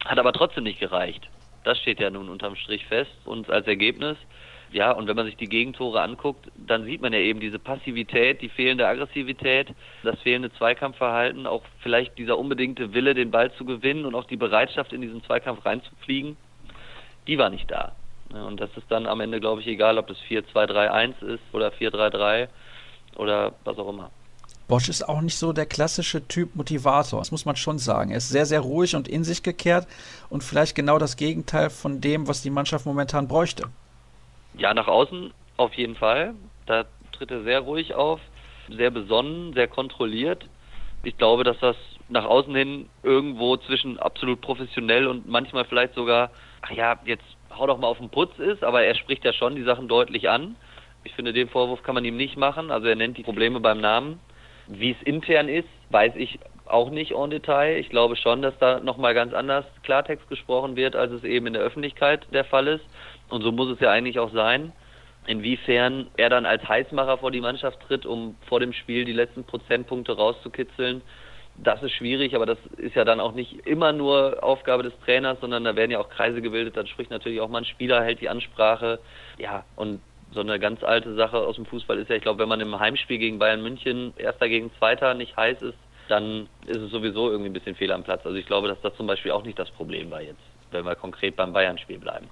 hat 0.05 0.19
aber 0.19 0.33
trotzdem 0.33 0.65
nicht 0.65 0.81
gereicht. 0.81 1.29
Das 1.65 1.79
steht 1.79 2.01
ja 2.01 2.11
nun 2.11 2.29
unterm 2.29 2.57
Strich 2.57 2.87
fest 2.87 3.13
und 3.25 3.51
als 3.51 3.67
Ergebnis 3.67 4.17
ja, 4.73 4.93
und 4.93 5.09
wenn 5.09 5.17
man 5.17 5.27
sich 5.27 5.37
die 5.37 5.49
Gegentore 5.49 6.01
anguckt, 6.01 6.51
dann 6.57 6.85
sieht 6.85 7.01
man 7.01 7.13
ja 7.13 7.19
eben 7.19 7.41
diese 7.41 7.59
Passivität, 7.59 8.41
die 8.41 8.49
fehlende 8.49 8.87
Aggressivität, 8.87 9.69
das 10.03 10.19
fehlende 10.21 10.53
Zweikampfverhalten, 10.53 11.47
auch 11.47 11.63
vielleicht 11.81 12.17
dieser 12.19 12.39
unbedingte 12.39 12.93
Wille, 12.95 13.15
den 13.15 13.31
Ball 13.31 13.53
zu 13.55 13.65
gewinnen 13.65 14.05
und 14.05 14.15
auch 14.15 14.27
die 14.27 14.37
Bereitschaft, 14.37 14.93
in 14.93 15.01
diesen 15.01 15.25
Zweikampf 15.25 15.65
reinzufliegen, 15.65 16.37
die 17.27 17.39
war 17.39 17.51
nicht 17.51 17.71
da. 17.71 17.93
Und 18.31 18.61
das 18.61 18.71
ist 18.77 18.87
dann 18.91 19.07
am 19.07 19.21
Ende, 19.21 19.41
glaube 19.41 19.61
ich, 19.61 19.67
egal, 19.67 19.99
ob 19.99 20.07
das 20.07 20.19
4-2-3-1 20.29 21.25
ist 21.25 21.43
oder 21.53 21.71
4-3-3 21.71 22.49
oder 23.17 23.53
was 23.65 23.77
auch 23.77 23.89
immer. 23.89 24.11
Bosch 24.69 24.89
ist 24.89 25.09
auch 25.09 25.21
nicht 25.21 25.37
so 25.37 25.53
der 25.53 25.67
klassische 25.67 26.29
Typ 26.29 26.55
Motivator, 26.55 27.19
das 27.19 27.33
muss 27.33 27.45
man 27.45 27.57
schon 27.57 27.81
sagen. 27.81 28.13
Er 28.13 28.19
ist 28.19 28.29
sehr, 28.29 28.47
sehr 28.47 28.61
ruhig 28.61 28.95
und 28.95 29.09
in 29.09 29.25
sich 29.25 29.43
gekehrt 29.43 29.89
und 30.29 30.45
vielleicht 30.45 30.77
genau 30.77 30.99
das 30.99 31.17
Gegenteil 31.17 31.71
von 31.71 32.01
dem, 32.01 32.29
was 32.29 32.43
die 32.43 32.51
Mannschaft 32.51 32.87
momentan 32.87 33.27
bräuchte. 33.27 33.65
Ja, 34.61 34.75
nach 34.75 34.89
außen 34.89 35.33
auf 35.57 35.73
jeden 35.75 35.97
Fall. 35.97 36.35
Da 36.67 36.85
tritt 37.13 37.31
er 37.31 37.43
sehr 37.45 37.61
ruhig 37.61 37.95
auf, 37.95 38.21
sehr 38.69 38.91
besonnen, 38.91 39.55
sehr 39.55 39.69
kontrolliert. 39.69 40.47
Ich 41.03 41.17
glaube, 41.17 41.45
dass 41.45 41.59
das 41.61 41.77
nach 42.11 42.27
außen 42.27 42.55
hin 42.55 42.91
irgendwo 43.03 43.57
zwischen 43.57 43.99
absolut 43.99 44.43
professionell 44.43 45.07
und 45.07 45.27
manchmal 45.27 45.65
vielleicht 45.65 45.95
sogar, 45.95 46.31
ach 46.61 46.73
ja, 46.73 47.01
jetzt 47.07 47.25
hau 47.57 47.67
doch 47.67 47.79
mal 47.79 47.87
auf 47.87 47.99
den 47.99 48.11
Putz 48.11 48.39
ist, 48.39 48.63
aber 48.63 48.83
er 48.83 48.95
spricht 48.97 49.25
ja 49.25 49.33
schon 49.33 49.57
die 49.57 49.63
Sachen 49.63 49.89
deutlich 49.89 50.29
an. 50.29 50.57
Ich 51.05 51.15
finde, 51.15 51.33
den 51.33 51.49
Vorwurf 51.49 51.83
kann 51.83 51.95
man 51.95 52.05
ihm 52.05 52.19
nicht 52.19 52.37
machen. 52.37 52.71
Also 52.71 52.87
er 52.87 52.97
nennt 52.97 53.17
die 53.17 53.23
Probleme 53.23 53.61
beim 53.61 53.81
Namen. 53.81 54.21
Wie 54.67 54.91
es 54.91 55.03
intern 55.05 55.49
ist, 55.49 55.69
weiß 55.89 56.13
ich 56.17 56.39
auch 56.67 56.91
nicht 56.91 57.13
en 57.13 57.31
Detail. 57.31 57.79
Ich 57.79 57.89
glaube 57.89 58.17
schon, 58.17 58.43
dass 58.43 58.57
da 58.59 58.81
nochmal 58.81 59.15
ganz 59.15 59.33
anders 59.33 59.65
Klartext 59.83 60.29
gesprochen 60.29 60.77
wird, 60.77 60.95
als 60.95 61.13
es 61.13 61.25
eben 61.25 61.47
in 61.47 61.55
der 61.55 61.63
Öffentlichkeit 61.63 62.27
der 62.33 62.45
Fall 62.45 62.69
ist. 62.69 62.85
Und 63.31 63.43
so 63.43 63.53
muss 63.53 63.71
es 63.71 63.81
ja 63.81 63.91
eigentlich 63.91 64.19
auch 64.19 64.33
sein. 64.33 64.73
Inwiefern 65.27 66.09
er 66.17 66.31
dann 66.31 66.47
als 66.47 66.67
Heißmacher 66.69 67.19
vor 67.19 67.31
die 67.31 67.41
Mannschaft 67.41 67.81
tritt, 67.87 68.07
um 68.07 68.37
vor 68.49 68.61
dem 68.61 68.73
Spiel 68.73 69.05
die 69.05 69.13
letzten 69.13 69.45
Prozentpunkte 69.45 70.17
rauszukitzeln, 70.17 71.03
das 71.63 71.83
ist 71.83 71.93
schwierig, 71.93 72.35
aber 72.35 72.47
das 72.47 72.59
ist 72.79 72.95
ja 72.95 73.05
dann 73.05 73.21
auch 73.21 73.33
nicht 73.33 73.67
immer 73.67 73.93
nur 73.93 74.43
Aufgabe 74.43 74.83
des 74.83 74.99
Trainers, 75.05 75.39
sondern 75.41 75.65
da 75.65 75.77
werden 75.77 75.91
ja 75.91 75.99
auch 75.99 76.09
Kreise 76.09 76.41
gebildet, 76.41 76.77
dann 76.77 76.87
spricht 76.87 77.11
natürlich 77.11 77.41
auch 77.41 77.49
mal 77.49 77.59
ein 77.59 77.65
Spieler, 77.65 78.03
hält 78.03 78.21
die 78.21 78.29
Ansprache. 78.29 78.99
Ja, 79.39 79.65
und 79.77 80.01
so 80.33 80.41
eine 80.41 80.59
ganz 80.59 80.83
alte 80.83 81.15
Sache 81.15 81.39
aus 81.39 81.57
dem 81.57 81.67
Fußball 81.67 81.99
ist 81.99 82.09
ja, 82.09 82.17
ich 82.17 82.23
glaube, 82.23 82.39
wenn 82.39 82.49
man 82.49 82.61
im 82.61 82.79
Heimspiel 82.79 83.19
gegen 83.19 83.39
Bayern 83.39 83.63
München 83.63 84.15
Erster 84.17 84.49
gegen 84.49 84.73
Zweiter 84.79 85.15
nicht 85.15 85.37
heiß 85.37 85.61
ist, 85.63 85.79
dann 86.09 86.49
ist 86.67 86.79
es 86.79 86.91
sowieso 86.91 87.31
irgendwie 87.31 87.51
ein 87.51 87.53
bisschen 87.53 87.77
fehl 87.77 87.93
am 87.93 88.05
Platz. 88.05 88.25
Also 88.25 88.37
ich 88.37 88.47
glaube, 88.47 88.69
dass 88.69 88.81
das 88.81 88.97
zum 88.97 89.07
Beispiel 89.07 89.33
auch 89.33 89.45
nicht 89.45 89.59
das 89.59 89.71
Problem 89.71 90.11
war 90.11 90.23
jetzt, 90.23 90.41
wenn 90.71 90.85
wir 90.85 90.95
konkret 90.95 91.37
beim 91.37 91.53
Bayern-Spiel 91.53 91.99
bleiben. 91.99 92.29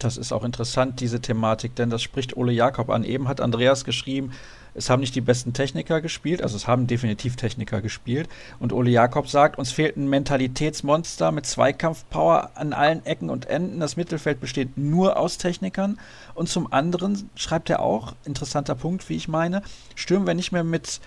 Das 0.00 0.16
ist 0.16 0.32
auch 0.32 0.44
interessant, 0.44 1.00
diese 1.00 1.20
Thematik, 1.20 1.76
denn 1.76 1.90
das 1.90 2.02
spricht 2.02 2.36
Ole 2.36 2.52
Jakob 2.52 2.88
an. 2.88 3.04
Eben 3.04 3.28
hat 3.28 3.40
Andreas 3.40 3.84
geschrieben, 3.84 4.32
es 4.72 4.88
haben 4.88 5.00
nicht 5.00 5.14
die 5.14 5.20
besten 5.20 5.52
Techniker 5.52 6.00
gespielt, 6.00 6.42
also 6.42 6.56
es 6.56 6.66
haben 6.66 6.86
definitiv 6.86 7.36
Techniker 7.36 7.82
gespielt. 7.82 8.28
Und 8.60 8.72
Ole 8.72 8.90
Jakob 8.90 9.28
sagt, 9.28 9.58
uns 9.58 9.72
fehlt 9.72 9.98
ein 9.98 10.08
Mentalitätsmonster 10.08 11.32
mit 11.32 11.44
Zweikampfpower 11.44 12.52
an 12.54 12.72
allen 12.72 13.04
Ecken 13.04 13.28
und 13.28 13.46
Enden. 13.46 13.80
Das 13.80 13.96
Mittelfeld 13.96 14.40
besteht 14.40 14.78
nur 14.78 15.18
aus 15.18 15.36
Technikern. 15.36 15.98
Und 16.34 16.48
zum 16.48 16.72
anderen 16.72 17.28
schreibt 17.34 17.68
er 17.68 17.80
auch, 17.80 18.14
interessanter 18.24 18.76
Punkt, 18.76 19.08
wie 19.10 19.16
ich 19.16 19.28
meine, 19.28 19.62
stürmen 19.96 20.26
wir 20.26 20.34
nicht 20.34 20.52
mehr 20.52 20.64
mit 20.64 21.00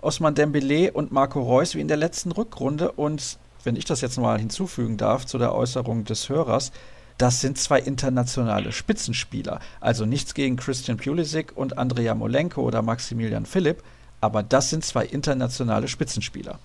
Osman 0.00 0.34
Dembele 0.34 0.90
und 0.90 1.12
Marco 1.12 1.40
Reus 1.40 1.76
wie 1.76 1.80
in 1.80 1.88
der 1.88 1.98
letzten 1.98 2.32
Rückrunde. 2.32 2.90
Und 2.90 3.38
wenn 3.62 3.76
ich 3.76 3.84
das 3.84 4.00
jetzt 4.00 4.18
mal 4.18 4.40
hinzufügen 4.40 4.96
darf 4.96 5.24
zu 5.24 5.38
der 5.38 5.54
Äußerung 5.54 6.04
des 6.04 6.28
Hörers, 6.28 6.72
das 7.20 7.40
sind 7.40 7.58
zwei 7.58 7.78
internationale 7.78 8.72
Spitzenspieler. 8.72 9.60
Also 9.80 10.06
nichts 10.06 10.34
gegen 10.34 10.56
Christian 10.56 10.96
Pulisic 10.96 11.56
und 11.56 11.76
Andrea 11.76 12.14
Molenko 12.14 12.62
oder 12.62 12.80
Maximilian 12.80 13.44
Philipp, 13.44 13.82
aber 14.20 14.42
das 14.42 14.70
sind 14.70 14.84
zwei 14.84 15.04
internationale 15.04 15.88
Spitzenspieler. 15.88 16.58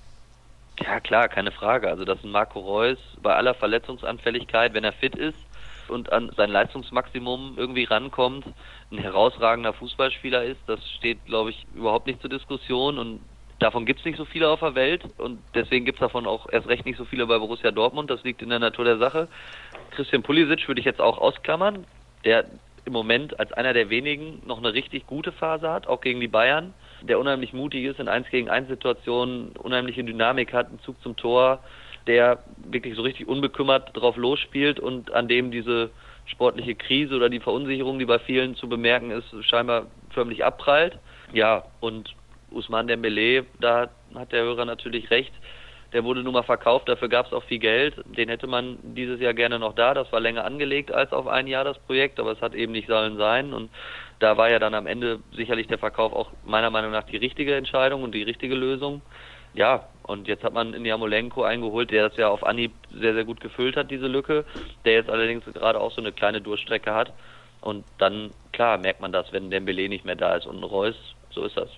Ja, 0.79 0.99
klar, 0.99 1.27
keine 1.27 1.51
Frage. 1.51 1.89
Also, 1.89 2.05
dass 2.05 2.23
Marco 2.23 2.59
Reus 2.59 2.97
bei 3.21 3.33
aller 3.33 3.53
Verletzungsanfälligkeit, 3.53 4.73
wenn 4.73 4.83
er 4.83 4.93
fit 4.93 5.15
ist 5.15 5.37
und 5.87 6.11
an 6.11 6.31
sein 6.35 6.49
Leistungsmaximum 6.49 7.55
irgendwie 7.57 7.85
rankommt, 7.85 8.45
ein 8.91 8.97
herausragender 8.97 9.73
Fußballspieler 9.73 10.43
ist, 10.43 10.59
das 10.67 10.79
steht, 10.97 11.25
glaube 11.25 11.49
ich, 11.51 11.65
überhaupt 11.75 12.07
nicht 12.07 12.21
zur 12.21 12.29
Diskussion 12.29 12.97
und 12.97 13.19
Davon 13.59 13.85
gibt 13.85 13.99
es 13.99 14.05
nicht 14.05 14.17
so 14.17 14.25
viele 14.25 14.49
auf 14.49 14.59
der 14.59 14.75
Welt 14.75 15.03
und 15.17 15.39
deswegen 15.53 15.85
gibt 15.85 15.97
es 15.97 16.01
davon 16.01 16.27
auch 16.27 16.47
erst 16.51 16.67
recht 16.67 16.85
nicht 16.85 16.97
so 16.97 17.05
viele 17.05 17.25
bei 17.25 17.37
Borussia 17.37 17.71
Dortmund. 17.71 18.09
Das 18.09 18.23
liegt 18.23 18.41
in 18.41 18.49
der 18.49 18.59
Natur 18.59 18.83
der 18.83 18.97
Sache. 18.97 19.29
Christian 19.91 20.23
Pulisic 20.23 20.67
würde 20.67 20.79
ich 20.79 20.85
jetzt 20.85 20.99
auch 20.99 21.17
ausklammern, 21.17 21.85
der 22.25 22.45
im 22.83 22.93
Moment 22.93 23.39
als 23.39 23.51
einer 23.53 23.73
der 23.73 23.89
wenigen 23.89 24.41
noch 24.45 24.57
eine 24.57 24.73
richtig 24.73 25.07
gute 25.07 25.31
Phase 25.31 25.71
hat, 25.71 25.87
auch 25.87 26.01
gegen 26.01 26.19
die 26.19 26.27
Bayern, 26.27 26.73
der 27.01 27.17
unheimlich 27.17 27.53
mutig 27.53 27.85
ist 27.85 27.99
in 27.99 28.07
1 28.07 28.29
gegen 28.29 28.49
1 28.49 28.67
Situationen, 28.67 29.49
unheimliche 29.57 30.03
Dynamik 30.03 30.53
hat, 30.53 30.67
einen 30.67 30.79
Zug 30.81 31.01
zum 31.01 31.15
Tor, 31.15 31.63
der 32.07 32.43
wirklich 32.57 32.95
so 32.95 33.01
richtig 33.01 33.27
unbekümmert 33.27 33.89
drauf 33.93 34.17
losspielt 34.17 34.79
und 34.79 35.11
an 35.13 35.27
dem 35.27 35.49
diese 35.49 35.89
sportliche 36.25 36.75
Krise 36.75 37.15
oder 37.15 37.29
die 37.29 37.39
Verunsicherung, 37.39 37.99
die 37.99 38.05
bei 38.05 38.19
vielen 38.19 38.55
zu 38.55 38.67
bemerken 38.69 39.11
ist, 39.11 39.27
scheinbar 39.45 39.87
förmlich 40.11 40.43
abprallt. 40.43 40.99
Ja, 41.33 41.63
und 41.79 42.13
Usman 42.55 42.87
Dembele, 42.87 43.45
da 43.59 43.89
hat 44.15 44.31
der 44.31 44.43
Hörer 44.43 44.65
natürlich 44.65 45.11
recht. 45.11 45.33
Der 45.93 46.03
wurde 46.03 46.23
nun 46.23 46.33
mal 46.33 46.43
verkauft, 46.43 46.89
dafür 46.89 47.07
gab 47.07 47.27
es 47.27 47.33
auch 47.33 47.43
viel 47.43 47.59
Geld. 47.59 47.95
Den 48.05 48.27
hätte 48.27 48.47
man 48.47 48.77
dieses 48.81 49.19
Jahr 49.21 49.33
gerne 49.33 49.59
noch 49.59 49.75
da. 49.75 49.93
Das 49.93 50.11
war 50.11 50.19
länger 50.19 50.43
angelegt 50.43 50.91
als 50.91 51.13
auf 51.13 51.27
ein 51.27 51.47
Jahr 51.47 51.63
das 51.63 51.79
Projekt, 51.79 52.19
aber 52.19 52.31
es 52.31 52.41
hat 52.41 52.53
eben 52.53 52.71
nicht 52.71 52.87
sollen 52.87 53.17
sein. 53.17 53.53
Und 53.53 53.69
da 54.19 54.35
war 54.35 54.49
ja 54.49 54.59
dann 54.59 54.73
am 54.73 54.87
Ende 54.87 55.19
sicherlich 55.33 55.67
der 55.67 55.77
Verkauf 55.77 56.11
auch 56.11 56.31
meiner 56.45 56.69
Meinung 56.69 56.91
nach 56.91 57.03
die 57.03 57.17
richtige 57.17 57.55
Entscheidung 57.55 58.03
und 58.03 58.13
die 58.13 58.23
richtige 58.23 58.55
Lösung. 58.55 59.01
Ja, 59.53 59.87
und 60.03 60.27
jetzt 60.27 60.43
hat 60.43 60.53
man 60.53 60.73
in 60.73 60.83
Jamolenko 60.85 61.43
eingeholt, 61.43 61.91
der 61.91 62.09
das 62.09 62.17
ja 62.17 62.27
auf 62.27 62.45
Anhieb 62.45 62.73
sehr, 62.91 63.13
sehr 63.13 63.23
gut 63.23 63.39
gefüllt 63.39 63.77
hat, 63.77 63.89
diese 63.89 64.07
Lücke, 64.07 64.43
der 64.83 64.93
jetzt 64.93 65.09
allerdings 65.09 65.45
gerade 65.45 65.79
auch 65.79 65.91
so 65.91 66.01
eine 66.01 66.11
kleine 66.11 66.41
Durchstrecke 66.41 66.93
hat. 66.93 67.13
Und 67.61 67.85
dann, 67.99 68.31
klar, 68.51 68.77
merkt 68.77 68.99
man 68.99 69.13
das, 69.13 69.31
wenn 69.31 69.49
Dembele 69.49 69.87
nicht 69.87 70.03
mehr 70.03 70.15
da 70.15 70.35
ist 70.35 70.45
und 70.45 70.61
Reus, 70.63 70.95
so 71.29 71.45
ist 71.45 71.55
das. 71.55 71.69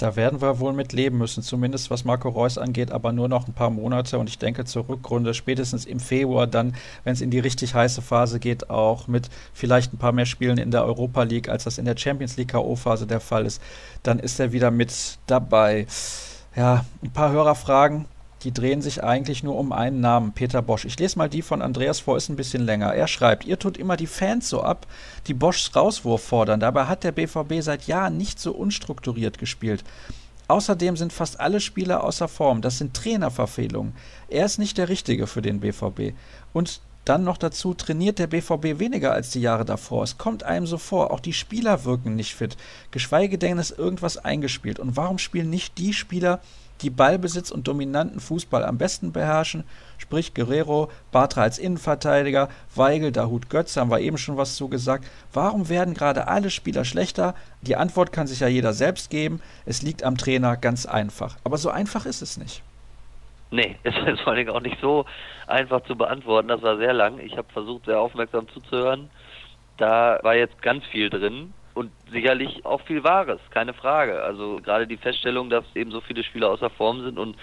Da 0.00 0.16
werden 0.16 0.40
wir 0.40 0.60
wohl 0.60 0.72
mit 0.72 0.94
leben 0.94 1.18
müssen, 1.18 1.42
zumindest 1.42 1.90
was 1.90 2.06
Marco 2.06 2.30
Reus 2.30 2.56
angeht, 2.56 2.90
aber 2.90 3.12
nur 3.12 3.28
noch 3.28 3.46
ein 3.46 3.52
paar 3.52 3.68
Monate 3.68 4.18
und 4.18 4.30
ich 4.30 4.38
denke 4.38 4.64
zur 4.64 4.88
Rückrunde 4.88 5.34
spätestens 5.34 5.84
im 5.84 6.00
Februar 6.00 6.46
dann, 6.46 6.74
wenn 7.04 7.12
es 7.12 7.20
in 7.20 7.30
die 7.30 7.38
richtig 7.38 7.74
heiße 7.74 8.00
Phase 8.00 8.40
geht, 8.40 8.70
auch 8.70 9.08
mit 9.08 9.28
vielleicht 9.52 9.92
ein 9.92 9.98
paar 9.98 10.12
mehr 10.12 10.24
Spielen 10.24 10.56
in 10.56 10.70
der 10.70 10.86
Europa 10.86 11.24
League, 11.24 11.50
als 11.50 11.64
das 11.64 11.76
in 11.76 11.84
der 11.84 11.98
Champions 11.98 12.38
League 12.38 12.52
KO-Phase 12.52 13.06
der 13.06 13.20
Fall 13.20 13.44
ist, 13.44 13.60
dann 14.02 14.18
ist 14.18 14.40
er 14.40 14.52
wieder 14.52 14.70
mit 14.70 15.18
dabei. 15.26 15.86
Ja, 16.56 16.86
ein 17.02 17.12
paar 17.12 17.32
Hörerfragen 17.32 18.06
die 18.44 18.52
drehen 18.52 18.82
sich 18.82 19.04
eigentlich 19.04 19.42
nur 19.42 19.56
um 19.56 19.72
einen 19.72 20.00
Namen, 20.00 20.32
Peter 20.32 20.62
Bosch. 20.62 20.84
Ich 20.84 20.98
lese 20.98 21.18
mal 21.18 21.28
die 21.28 21.42
von 21.42 21.62
Andreas 21.62 22.00
vor, 22.00 22.16
ist 22.16 22.28
ein 22.28 22.36
bisschen 22.36 22.64
länger. 22.64 22.94
Er 22.94 23.06
schreibt, 23.06 23.44
ihr 23.44 23.58
tut 23.58 23.76
immer 23.76 23.96
die 23.96 24.06
Fans 24.06 24.48
so 24.48 24.62
ab, 24.62 24.86
die 25.26 25.34
Boschs 25.34 25.74
Rauswurf 25.76 26.22
fordern. 26.22 26.60
Dabei 26.60 26.86
hat 26.86 27.04
der 27.04 27.12
BVB 27.12 27.60
seit 27.60 27.86
Jahren 27.86 28.16
nicht 28.16 28.40
so 28.40 28.52
unstrukturiert 28.52 29.38
gespielt. 29.38 29.84
Außerdem 30.48 30.96
sind 30.96 31.12
fast 31.12 31.38
alle 31.38 31.60
Spieler 31.60 32.02
außer 32.02 32.26
Form. 32.26 32.60
Das 32.60 32.78
sind 32.78 32.94
Trainerverfehlungen. 32.94 33.94
Er 34.28 34.46
ist 34.46 34.58
nicht 34.58 34.78
der 34.78 34.88
Richtige 34.88 35.26
für 35.26 35.42
den 35.42 35.60
BVB. 35.60 36.14
Und 36.52 36.80
dann 37.04 37.24
noch 37.24 37.38
dazu 37.38 37.72
trainiert 37.72 38.18
der 38.18 38.26
BVB 38.26 38.78
weniger 38.78 39.12
als 39.12 39.30
die 39.30 39.40
Jahre 39.40 39.64
davor. 39.64 40.02
Es 40.02 40.18
kommt 40.18 40.42
einem 40.42 40.66
so 40.66 40.76
vor, 40.76 41.12
auch 41.12 41.20
die 41.20 41.32
Spieler 41.32 41.84
wirken 41.84 42.14
nicht 42.14 42.34
fit. 42.34 42.56
Geschweige 42.90 43.38
denn 43.38 43.58
ist 43.58 43.78
irgendwas 43.78 44.16
eingespielt. 44.16 44.78
Und 44.78 44.96
warum 44.96 45.18
spielen 45.18 45.50
nicht 45.50 45.78
die 45.78 45.94
Spieler, 45.94 46.40
die 46.82 46.90
Ballbesitz 46.90 47.50
und 47.50 47.68
dominanten 47.68 48.20
Fußball 48.20 48.64
am 48.64 48.78
besten 48.78 49.12
beherrschen, 49.12 49.64
sprich 49.98 50.34
Guerrero, 50.34 50.90
Bartra 51.12 51.42
als 51.42 51.58
Innenverteidiger, 51.58 52.48
Weigel, 52.74 53.12
Dahut 53.12 53.50
Götz, 53.50 53.76
haben 53.76 53.90
wir 53.90 54.00
eben 54.00 54.18
schon 54.18 54.36
was 54.36 54.56
zu 54.56 54.68
gesagt. 54.68 55.04
Warum 55.32 55.68
werden 55.68 55.94
gerade 55.94 56.28
alle 56.28 56.50
Spieler 56.50 56.84
schlechter? 56.84 57.34
Die 57.62 57.76
Antwort 57.76 58.12
kann 58.12 58.26
sich 58.26 58.40
ja 58.40 58.48
jeder 58.48 58.72
selbst 58.72 59.10
geben. 59.10 59.40
Es 59.66 59.82
liegt 59.82 60.02
am 60.02 60.16
Trainer 60.16 60.56
ganz 60.56 60.86
einfach. 60.86 61.36
Aber 61.44 61.58
so 61.58 61.70
einfach 61.70 62.06
ist 62.06 62.22
es 62.22 62.36
nicht. 62.36 62.62
Nee, 63.50 63.76
es 63.82 63.94
ist 64.06 64.20
vor 64.22 64.32
allem 64.32 64.48
auch 64.48 64.60
nicht 64.60 64.78
so 64.80 65.04
einfach 65.46 65.82
zu 65.84 65.96
beantworten. 65.96 66.48
Das 66.48 66.62
war 66.62 66.76
sehr 66.76 66.92
lang. 66.92 67.18
Ich 67.18 67.36
habe 67.36 67.52
versucht, 67.52 67.86
sehr 67.86 68.00
aufmerksam 68.00 68.48
zuzuhören. 68.48 69.10
Da 69.76 70.18
war 70.22 70.34
jetzt 70.36 70.60
ganz 70.62 70.84
viel 70.86 71.10
drin 71.10 71.52
und 71.74 71.90
sicherlich 72.10 72.64
auch 72.64 72.80
viel 72.82 73.04
Wahres, 73.04 73.40
keine 73.50 73.74
Frage. 73.74 74.22
Also 74.22 74.60
gerade 74.62 74.86
die 74.86 74.96
Feststellung, 74.96 75.50
dass 75.50 75.64
eben 75.74 75.90
so 75.90 76.00
viele 76.00 76.24
Spieler 76.24 76.50
außer 76.50 76.70
Form 76.70 77.02
sind 77.02 77.18
und 77.18 77.36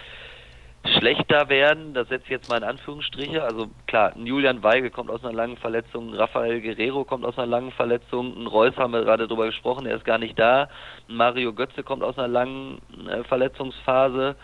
schlechter 0.86 1.50
werden, 1.50 1.94
das 1.94 2.08
setze 2.08 2.26
ich 2.26 2.32
jetzt 2.32 2.50
mal 2.50 2.58
in 2.58 2.64
Anführungsstriche. 2.64 3.44
Also 3.44 3.68
klar, 3.88 4.14
ein 4.16 4.26
Julian 4.26 4.64
Weigel 4.64 4.90
kommt 4.90 5.10
aus 5.10 5.24
einer 5.24 5.34
langen 5.34 5.58
Verletzung, 5.58 6.10
ein 6.10 6.16
Rafael 6.16 6.62
Guerrero 6.62 7.04
kommt 7.04 7.26
aus 7.26 7.38
einer 7.38 7.48
langen 7.48 7.72
Verletzung, 7.72 8.36
ein 8.38 8.48
Reus 8.48 8.76
haben 8.78 8.94
wir 8.94 9.04
gerade 9.04 9.28
drüber 9.28 9.48
gesprochen, 9.48 9.86
er 9.86 9.98
ist 9.98 10.06
gar 10.06 10.18
nicht 10.18 10.38
da. 10.40 10.70
Ein 11.10 11.16
Mario 11.16 11.54
Götze 11.54 11.84
kommt 11.84 12.04
aus 12.04 12.18
einer 12.18 12.28
langen 12.28 12.80
äh, 13.10 13.24
Verletzungsphase. 13.24 14.36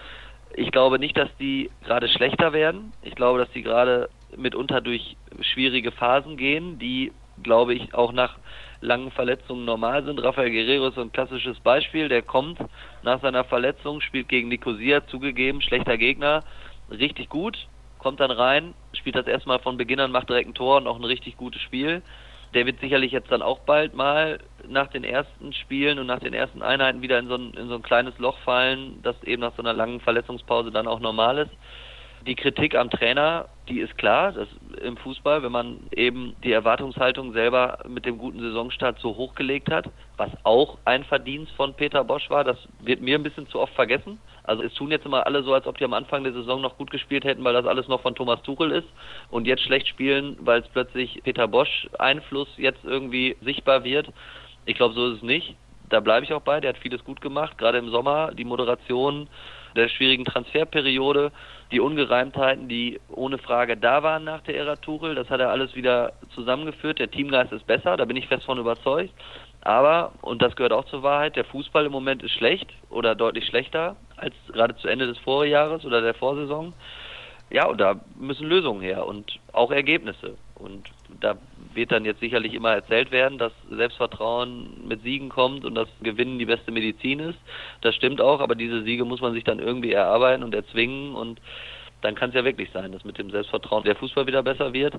Ich 0.56 0.72
glaube 0.72 1.00
nicht, 1.00 1.18
dass 1.18 1.30
die 1.38 1.72
gerade 1.86 2.08
schlechter 2.08 2.54
werden. 2.54 2.94
Ich 3.02 3.16
glaube, 3.16 3.40
dass 3.40 3.52
die 3.52 3.64
gerade 3.64 4.10
mitunter 4.36 4.82
durch 4.82 5.18
schwierige 5.42 5.92
Phasen 5.92 6.38
gehen, 6.38 6.78
die, 6.78 7.12
glaube 7.42 7.74
ich, 7.74 7.94
auch 7.94 8.12
nach 8.12 8.38
langen 8.84 9.12
Verletzungen 9.12 9.66
normal 9.66 10.04
sind. 10.04 10.22
Rafael 10.22 10.52
Guerrero 10.52 10.88
ist 10.88 10.98
ein 10.98 11.12
klassisches 11.12 11.60
Beispiel. 11.62 12.10
Der 12.10 12.22
kommt 12.22 12.60
nach 13.02 13.22
seiner 13.22 13.44
Verletzung, 13.44 14.02
spielt 14.02 14.30
gegen 14.30 14.50
Nicosia, 14.50 15.06
zugegeben, 15.08 15.62
schlechter 15.62 15.98
Gegner, 15.98 16.44
richtig 16.92 17.30
gut, 17.30 17.68
kommt 17.98 18.20
dann 18.20 18.32
rein, 18.32 18.74
spielt 18.94 19.16
das 19.16 19.28
erstmal 19.28 19.60
von 19.60 19.78
Beginn 19.78 20.00
an, 20.00 20.12
macht 20.12 20.30
direkt 20.30 20.50
ein 20.50 20.54
Tor 20.54 20.78
und 20.78 20.88
auch 20.88 20.98
ein 20.98 21.06
richtig 21.06 21.38
gutes 21.38 21.62
Spiel. 21.62 22.02
Der 22.54 22.68
wird 22.68 22.80
sicherlich 22.82 23.12
jetzt 23.12 23.32
dann 23.32 23.42
auch 23.42 23.60
bald 23.60 23.96
mal 23.96 24.40
nach 24.68 24.88
den 24.88 25.04
ersten 25.04 25.54
Spielen 25.54 25.98
und 25.98 26.06
nach 26.06 26.20
den 26.20 26.34
ersten 26.34 26.62
Einheiten 26.62 27.02
wieder 27.02 27.18
in 27.18 27.28
so 27.28 27.36
ein, 27.36 27.54
in 27.54 27.68
so 27.68 27.76
ein 27.76 27.82
kleines 27.82 28.18
Loch 28.20 28.38
fallen, 28.40 29.00
das 29.02 29.16
eben 29.24 29.42
nach 29.42 29.56
so 29.56 29.64
einer 29.64 29.74
langen 29.74 30.02
Verletzungspause 30.02 30.72
dann 30.72 30.88
auch 30.88 31.00
normal 31.00 31.40
ist. 31.40 31.52
Die 32.26 32.36
Kritik 32.36 32.74
am 32.76 32.90
Trainer, 32.90 33.50
die 33.68 33.82
ist 33.82 33.98
klar, 33.98 34.32
das 34.32 34.48
im 34.82 34.96
Fußball, 34.96 35.44
wenn 35.44 35.52
man 35.52 35.80
eben 35.92 36.36
die 36.44 36.54
Erwartungshaltung 36.54 37.34
selber 37.34 37.80
mit 37.88 38.06
dem 38.06 38.18
guten 38.18 38.40
Saisonstart 38.40 39.00
so 39.00 39.18
hochgelegt 39.18 39.70
hat, 39.70 39.90
was 40.16 40.30
auch 40.44 40.78
ein 40.86 41.04
Verdienst 41.04 41.52
von 41.54 41.74
Peter 41.74 42.04
Bosch 42.04 42.30
war, 42.30 42.46
das 42.46 42.58
wird 42.80 43.02
mir 43.02 43.18
ein 43.18 43.24
bisschen 43.24 43.48
zu 43.48 43.60
oft 43.60 43.74
vergessen. 43.74 44.20
Also 44.44 44.64
es 44.64 44.74
tun 44.74 44.92
jetzt 44.92 45.06
immer 45.06 45.26
alle 45.26 45.44
so, 45.44 45.54
als 45.54 45.68
ob 45.68 45.78
die 45.78 45.84
am 45.84 45.94
Anfang 45.94 46.24
der 46.24 46.32
Saison 46.32 46.62
noch 46.62 46.78
gut 46.78 46.92
gespielt 46.92 47.26
hätten, 47.26 47.44
weil 47.44 47.54
das 47.54 47.66
alles 47.66 47.90
noch 47.90 48.02
von 48.02 48.16
Thomas 48.16 48.42
Tuchel 48.44 48.72
ist 48.72 48.88
und 49.30 49.46
jetzt 49.46 49.64
schlecht 49.64 49.88
spielen, 49.88 50.38
weil 50.40 50.62
es 50.62 50.68
plötzlich 50.70 51.22
Peter 51.24 51.48
Bosch 51.48 51.90
Einfluss 52.00 52.48
jetzt 52.56 52.86
irgendwie 52.86 53.36
sichtbar 53.42 53.84
wird. 53.84 54.08
Ich 54.66 54.76
glaube, 54.76 54.94
so 54.94 55.10
ist 55.10 55.18
es 55.18 55.24
nicht 55.24 55.56
da 55.94 56.00
bleibe 56.00 56.26
ich 56.26 56.34
auch 56.34 56.42
bei, 56.42 56.60
der 56.60 56.70
hat 56.70 56.80
vieles 56.80 57.04
gut 57.04 57.22
gemacht, 57.22 57.58
gerade 57.60 57.78
im 57.78 57.90
Sommer, 57.90 58.32
die 58.34 58.46
Moderation 58.46 59.30
der 59.76 59.90
schwierigen 59.90 60.26
Transferperiode, 60.26 61.32
die 61.72 61.80
Ungereimtheiten, 61.80 62.68
die 62.68 63.00
ohne 63.10 63.38
Frage 63.38 63.78
da 63.78 64.04
waren 64.04 64.24
nach 64.24 64.42
der 64.42 64.58
Ära 64.58 64.76
Tuchel, 64.76 65.16
das 65.16 65.30
hat 65.30 65.40
er 65.40 65.50
alles 65.50 65.76
wieder 65.76 66.14
zusammengeführt. 66.36 67.00
Der 67.00 67.10
Teamgeist 67.10 67.52
ist 67.52 67.66
besser, 67.66 67.98
da 67.98 68.06
bin 68.06 68.18
ich 68.18 68.28
fest 68.28 68.46
von 68.46 68.60
überzeugt. 68.60 69.14
Aber, 69.62 70.12
und 70.22 70.42
das 70.42 70.56
gehört 70.56 70.74
auch 70.74 70.86
zur 70.86 71.04
Wahrheit, 71.04 71.36
der 71.36 71.46
Fußball 71.46 71.86
im 71.86 71.92
Moment 71.92 72.22
ist 72.22 72.34
schlecht 72.34 72.70
oder 72.90 73.16
deutlich 73.16 73.46
schlechter 73.46 73.96
als 74.18 74.34
gerade 74.52 74.76
zu 74.76 74.88
Ende 74.88 75.08
des 75.08 75.18
Vorjahres 75.20 75.86
oder 75.86 76.02
der 76.02 76.14
Vorsaison. 76.14 76.74
Ja, 77.50 77.68
und 77.68 77.80
da 77.80 78.00
müssen 78.20 78.48
Lösungen 78.48 78.82
her 78.82 79.06
und 79.06 79.40
auch 79.54 79.72
Ergebnisse. 79.72 80.38
Und 80.56 80.90
da 81.20 81.38
wird 81.74 81.92
dann 81.92 82.06
jetzt 82.06 82.20
sicherlich 82.20 82.54
immer 82.54 82.72
erzählt 82.72 83.12
werden, 83.12 83.38
dass 83.38 83.52
Selbstvertrauen 83.70 84.88
mit 84.88 85.02
Siegen 85.04 85.30
kommt 85.30 85.66
und 85.66 85.76
dass 85.76 85.88
Gewinnen 86.02 86.40
die 86.40 86.46
beste 86.46 86.72
Medizin 86.72 87.20
ist. 87.20 87.40
Das 87.82 87.96
stimmt 87.96 88.22
auch, 88.22 88.40
aber 88.40 88.56
diese 88.56 88.84
Siege 88.84 89.06
muss 89.06 89.22
man 89.22 89.34
sich 89.34 89.44
dann 89.44 89.60
irgendwie 89.60 89.92
erarbeiten 89.92 90.44
und 90.44 90.54
erzwingen 90.54 91.16
und 91.16 91.42
dann 92.02 92.16
kann 92.16 92.30
es 92.30 92.36
ja 92.36 92.44
wirklich 92.44 92.70
sein, 92.72 92.92
dass 92.92 93.06
mit 93.06 93.18
dem 93.18 93.32
Selbstvertrauen 93.32 93.84
der 93.84 93.96
Fußball 93.96 94.28
wieder 94.28 94.44
besser 94.44 94.74
wird. 94.74 94.96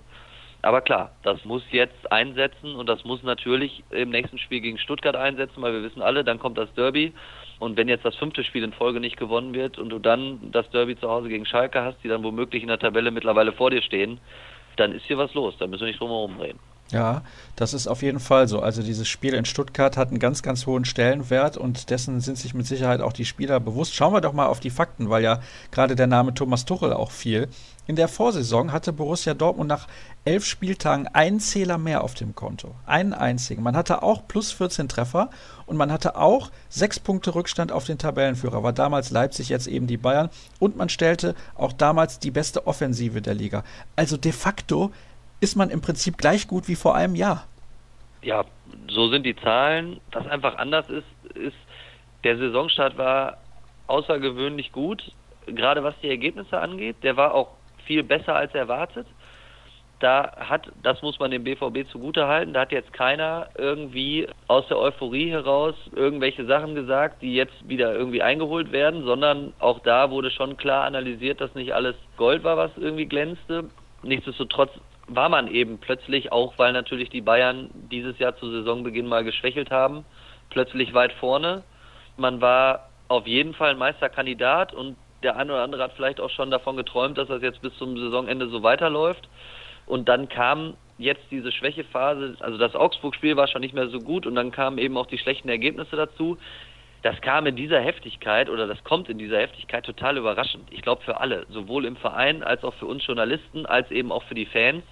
Aber 0.63 0.81
klar, 0.81 1.13
das 1.23 1.45
muss 1.45 1.63
jetzt 1.73 2.11
einsetzen 2.11 2.75
und 2.75 2.89
das 2.89 3.05
muss 3.05 3.23
natürlich 3.23 3.85
im 3.91 4.09
nächsten 4.09 4.39
Spiel 4.39 4.63
gegen 4.63 4.79
Stuttgart 4.79 5.15
einsetzen, 5.15 5.61
weil 5.61 5.75
wir 5.75 5.83
wissen 5.83 6.01
alle, 6.01 6.25
dann 6.25 6.39
kommt 6.39 6.57
das 6.57 6.73
Derby. 6.73 7.13
Und 7.59 7.77
wenn 7.77 7.87
jetzt 7.87 8.05
das 8.05 8.17
fünfte 8.17 8.43
Spiel 8.45 8.65
in 8.65 8.73
Folge 8.73 8.99
nicht 8.99 9.19
gewonnen 9.19 9.53
wird 9.53 9.79
und 9.79 9.91
du 9.91 9.99
dann 9.99 10.51
das 10.53 10.69
Derby 10.71 10.99
zu 10.99 11.11
Hause 11.11 11.29
gegen 11.29 11.45
Schalke 11.45 11.83
hast, 11.83 11.99
die 12.03 12.09
dann 12.09 12.25
womöglich 12.25 12.63
in 12.63 12.69
der 12.69 12.79
Tabelle 12.79 13.11
mittlerweile 13.11 13.53
vor 13.53 13.71
dir 13.71 13.83
stehen, 13.83 14.19
dann 14.77 14.93
ist 14.93 15.05
hier 15.07 15.19
was 15.19 15.35
los. 15.35 15.55
Da 15.59 15.67
müssen 15.67 15.83
wir 15.83 15.89
nicht 15.89 16.01
drum 16.01 16.11
herum 16.11 16.41
reden. 16.41 16.59
Ja, 16.91 17.23
das 17.57 17.73
ist 17.73 17.87
auf 17.87 18.03
jeden 18.03 18.21
Fall 18.21 18.47
so. 18.47 18.61
Also 18.61 18.83
dieses 18.83 19.09
Spiel 19.09 19.35
in 19.35 19.47
Stuttgart 19.47 19.97
hat 19.97 20.09
einen 20.09 20.19
ganz, 20.19 20.43
ganz 20.43 20.67
hohen 20.67 20.85
Stellenwert 20.85 21.57
und 21.57 21.91
dessen 21.91 22.21
sind 22.21 22.37
sich 22.37 22.53
mit 22.53 22.67
Sicherheit 22.67 23.01
auch 23.01 23.13
die 23.13 23.25
Spieler 23.25 23.59
bewusst. 23.59 23.95
Schauen 23.95 24.13
wir 24.13 24.21
doch 24.21 24.35
mal 24.35 24.47
auf 24.47 24.61
die 24.61 24.71
Fakten, 24.71 25.09
weil 25.09 25.23
ja 25.23 25.41
gerade 25.71 25.97
der 25.97 26.07
Name 26.07 26.35
Thomas 26.35 26.67
Tuchel 26.67 26.93
auch 26.93 27.11
fiel. 27.11 27.49
In 27.87 27.97
der 27.97 28.09
Vorsaison 28.09 28.73
hatte 28.73 28.93
Borussia 28.93 29.35
Dortmund 29.35 29.69
nach 29.69 29.89
elf 30.25 30.45
Spieltagen 30.45 31.07
einen 31.09 31.41
Zähler 31.41 31.79
mehr 31.79 32.03
auf 32.03 32.15
dem 32.15 32.35
Konto. 32.35 32.75
Einen 32.87 33.13
einzigen. 33.13 33.63
Man 33.63 33.77
hatte 33.77 34.03
auch 34.03 34.27
plus 34.27 34.53
14 34.53 34.89
Treffer 34.89 35.31
und 35.67 35.77
man 35.77 35.93
hatte 35.93 36.17
auch 36.17 36.51
sechs 36.69 36.99
Punkte 37.01 37.35
Rückstand 37.35 37.73
auf 37.73 37.85
den 37.85 37.99
Tabellenführer. 37.99 38.63
War 38.63 38.73
damals 38.73 39.11
Leipzig, 39.11 39.49
jetzt 39.49 39.67
eben 39.67 39.87
die 39.87 39.99
Bayern. 39.99 40.31
Und 40.59 40.77
man 40.77 40.89
stellte 40.89 41.35
auch 41.57 41.73
damals 41.73 42.19
die 42.19 42.31
beste 42.31 42.67
Offensive 42.67 43.21
der 43.21 43.35
Liga. 43.35 43.65
Also 43.97 44.17
de 44.17 44.33
facto 44.33 44.93
ist 45.41 45.57
man 45.57 45.71
im 45.71 45.81
Prinzip 45.81 46.19
gleich 46.19 46.49
gut 46.49 46.69
wie 46.69 46.77
vor 46.77 46.95
einem 46.95 47.15
Jahr. 47.15 47.47
Ja, 48.23 48.45
so 48.89 49.09
sind 49.09 49.25
die 49.25 49.37
Zahlen. 49.37 50.01
Was 50.13 50.27
einfach 50.27 50.57
anders 50.57 50.89
ist, 50.89 51.37
ist, 51.37 51.57
der 52.25 52.39
Saisonstart 52.39 52.97
war 52.97 53.37
außergewöhnlich 53.87 54.73
gut, 54.73 55.03
gerade 55.47 55.85
was 55.85 55.95
die 56.03 56.09
Ergebnisse 56.09 56.59
angeht. 56.59 56.97
Der 57.03 57.17
war 57.17 57.35
auch 57.35 57.49
viel 57.85 58.03
besser 58.03 58.35
als 58.35 58.55
erwartet. 58.55 59.07
Da 60.01 60.33
hat, 60.37 60.71
das 60.83 61.01
muss 61.03 61.19
man 61.19 61.31
dem 61.31 61.45
BVB 61.45 61.89
zugutehalten, 61.91 62.53
da 62.53 62.63
hat 62.63 62.73
jetzt 62.73 62.93
keiner 62.93 63.49
irgendwie 63.57 64.27
aus 64.49 64.67
der 64.69 64.79
Euphorie 64.79 65.31
heraus 65.31 65.75
irgendwelche 65.95 66.45
Sachen 66.45 66.75
gesagt, 66.75 67.23
die 67.23 67.35
jetzt 67.35 67.69
wieder 67.69 67.95
irgendwie 67.95 68.21
eingeholt 68.21 68.73
werden, 68.73 69.05
sondern 69.05 69.55
auch 69.61 69.79
da 69.79 70.11
wurde 70.11 70.31
schon 70.31 70.57
klar 70.57 70.85
analysiert, 70.85 71.41
dass 71.41 71.55
nicht 71.55 71.73
alles 71.73 71.95
Gold 72.17 72.43
war, 72.43 72.57
was 72.57 72.73
irgendwie 72.77 73.07
glänzte. 73.07 73.71
Nichtsdestotrotz 74.03 74.73
war 75.07 75.29
man 75.29 75.49
eben 75.49 75.79
plötzlich, 75.79 76.33
auch 76.33 76.55
weil 76.59 76.73
natürlich 76.73 77.11
die 77.11 77.21
Bayern 77.21 77.71
dieses 77.91 78.19
Jahr 78.19 78.37
zu 78.37 78.51
Saisonbeginn 78.51 79.07
mal 79.07 79.25
geschwächelt 79.25 79.71
haben, 79.71 80.05
plötzlich 80.51 80.95
weit 80.95 81.13
vorne. 81.15 81.63
Man 82.17 82.41
war 82.41 82.89
auf 83.09 83.27
jeden 83.27 83.55
Fall 83.55 83.71
ein 83.71 83.79
Meisterkandidat 83.79 84.73
und 84.73 84.97
der 85.23 85.37
eine 85.37 85.53
oder 85.53 85.63
andere 85.63 85.83
hat 85.83 85.93
vielleicht 85.95 86.21
auch 86.21 86.31
schon 86.31 86.51
davon 86.51 86.77
geträumt, 86.77 87.19
dass 87.19 87.29
das 87.29 87.43
jetzt 87.43 87.61
bis 87.63 87.77
zum 87.77 87.99
Saisonende 87.99 88.49
so 88.49 88.63
weiterläuft. 88.63 89.29
Und 89.87 90.09
dann 90.09 90.29
kam 90.29 90.75
jetzt 90.97 91.25
diese 91.31 91.53
Schwächephase, 91.53 92.37
also 92.41 92.57
das 92.57 92.75
Augsburg-Spiel 92.75 93.37
war 93.37 93.49
schon 93.49 93.61
nicht 93.61 93.75
mehr 93.75 93.89
so 93.89 93.99
gut 93.99 94.27
und 94.27 94.35
dann 94.35 94.53
kamen 94.53 94.79
eben 94.79 94.97
auch 94.97 95.07
die 95.07 95.19
schlechten 95.19 95.49
Ergebnisse 95.49 95.97
dazu 95.97 96.39
das 97.05 97.21
kam 97.21 97.45
in 97.45 97.55
dieser 97.55 97.81
Heftigkeit 97.81 98.49
oder 98.49 98.67
das 98.67 98.83
kommt 98.83 99.11
in 99.11 99.19
dieser 99.19 99.39
Heftigkeit 99.39 99.85
total 99.85 100.17
überraschend. 100.17 100.65
Ich 100.71 100.81
glaube 100.81 101.03
für 101.03 101.21
alle, 101.21 101.45
sowohl 101.51 101.85
im 101.85 101.97
Verein 101.97 102.43
als 102.43 102.65
auch 102.65 102.73
für 102.75 102.87
uns 102.87 103.07
Journalisten, 103.07 103.67
als 103.67 103.91
eben 103.91 104.11
auch 104.11 104.23
für 104.23 104.35
die 104.35 104.47
Fans. 104.47 104.83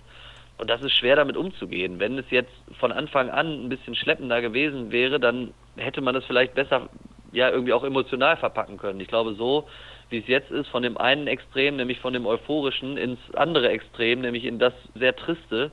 Und 0.59 0.71
das 0.71 0.83
ist 0.83 0.93
schwer 0.93 1.17
damit 1.17 1.37
umzugehen. 1.37 1.99
Wenn 1.99 2.19
es 2.19 2.31
jetzt 2.31 2.53
von 2.79 2.93
Anfang 2.93 3.31
an 3.31 3.65
ein 3.65 3.69
bisschen 3.69 3.95
schleppender 3.95 4.41
gewesen 4.41 4.93
wäre, 4.93 5.19
dann 5.19 5.53
hätte 5.77 6.01
man 6.01 6.15
es 6.15 6.25
vielleicht 6.25 6.55
besser 6.55 6.89
ja 7.33 7.51
irgendwie 7.51 7.73
auch 7.73 7.85
emotional 7.85 8.37
verpacken 8.37 8.77
können. 8.77 9.01
Ich 9.01 9.09
glaube 9.09 9.35
so, 9.35 9.67
wie 10.11 10.19
es 10.19 10.27
jetzt 10.27 10.51
ist, 10.51 10.69
von 10.69 10.83
dem 10.83 10.99
einen 10.99 11.27
Extrem, 11.27 11.77
nämlich 11.77 11.99
von 12.01 12.13
dem 12.13 12.27
euphorischen, 12.27 12.97
ins 12.97 13.19
andere 13.35 13.71
Extrem, 13.71 14.21
nämlich 14.21 14.45
in 14.45 14.59
das 14.59 14.75
sehr 14.95 15.17
triste, 15.17 15.73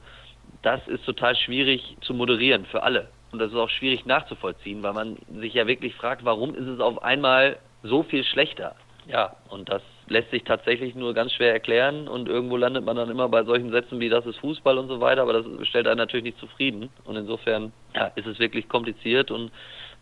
das 0.62 0.86
ist 0.88 1.06
total 1.06 1.36
schwierig 1.36 1.98
zu 2.02 2.14
moderieren 2.14 2.66
für 2.66 2.84
alle. 2.84 3.10
Und 3.32 3.40
das 3.40 3.52
ist 3.52 3.58
auch 3.58 3.70
schwierig 3.70 4.06
nachzuvollziehen, 4.06 4.82
weil 4.82 4.94
man 4.94 5.18
sich 5.40 5.54
ja 5.54 5.68
wirklich 5.68 5.94
fragt, 5.96 6.26
warum 6.26 6.56
ist 6.56 6.68
es 6.68 6.80
auf 6.80 7.04
einmal 7.04 7.58
so 7.84 8.04
viel 8.04 8.24
schlechter? 8.24 8.76
Ja, 9.06 9.36
und 9.50 9.70
das 9.70 9.84
lässt 10.10 10.32
sich 10.32 10.44
tatsächlich 10.44 10.96
nur 10.96 11.14
ganz 11.14 11.32
schwer 11.34 11.54
erklären 11.54 12.08
und 12.08 12.28
irgendwo 12.28 12.58
landet 12.58 12.84
man 12.84 12.96
dann 12.96 13.10
immer 13.10 13.30
bei 13.30 13.44
solchen 13.44 13.72
Sätzen 13.72 14.00
wie 14.00 14.10
das 14.10 14.26
ist 14.26 14.38
Fußball 14.40 14.78
und 14.78 14.88
so 14.88 15.00
weiter, 15.00 15.22
aber 15.22 15.34
das 15.34 15.46
stellt 15.68 15.88
einen 15.88 15.98
natürlich 15.98 16.26
nicht 16.26 16.40
zufrieden 16.40 16.90
und 17.06 17.16
insofern 17.16 17.72
ja, 17.96 18.06
ist 18.16 18.28
es 18.28 18.40
wirklich 18.40 18.68
kompliziert 18.68 19.32
und 19.32 19.52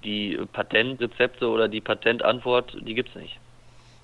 die 0.04 0.40
Patentrezepte 0.54 1.48
oder 1.48 1.68
die 1.68 1.82
Patentantwort, 1.82 2.78
die 2.82 2.94
gibt's 2.94 3.16
nicht. 3.16 3.38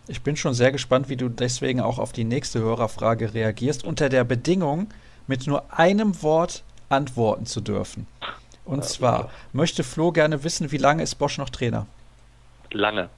Ich 0.08 0.22
bin 0.22 0.36
schon 0.36 0.54
sehr 0.54 0.72
gespannt, 0.72 1.08
wie 1.08 1.16
du 1.16 1.30
deswegen 1.30 1.80
auch 1.80 1.98
auf 1.98 2.12
die 2.12 2.26
nächste 2.26 2.60
Hörerfrage 2.60 3.34
reagierst, 3.34 3.86
unter 3.86 4.10
der 4.10 4.26
Bedingung, 4.26 4.90
mit 5.28 5.48
nur 5.48 5.64
einem 5.72 6.22
Wort 6.22 6.64
antworten 6.90 7.46
zu 7.46 7.62
dürfen. 7.62 8.08
Und 8.66 8.80
ja, 8.80 8.84
zwar 8.84 9.18
super. 9.18 9.32
möchte 9.54 9.84
Flo 9.84 10.12
gerne 10.12 10.44
wissen, 10.44 10.72
wie 10.72 10.78
lange 10.78 11.04
ist 11.04 11.16
Bosch 11.16 11.38
noch 11.38 11.50
Trainer? 11.50 11.88
Lange. 12.72 13.10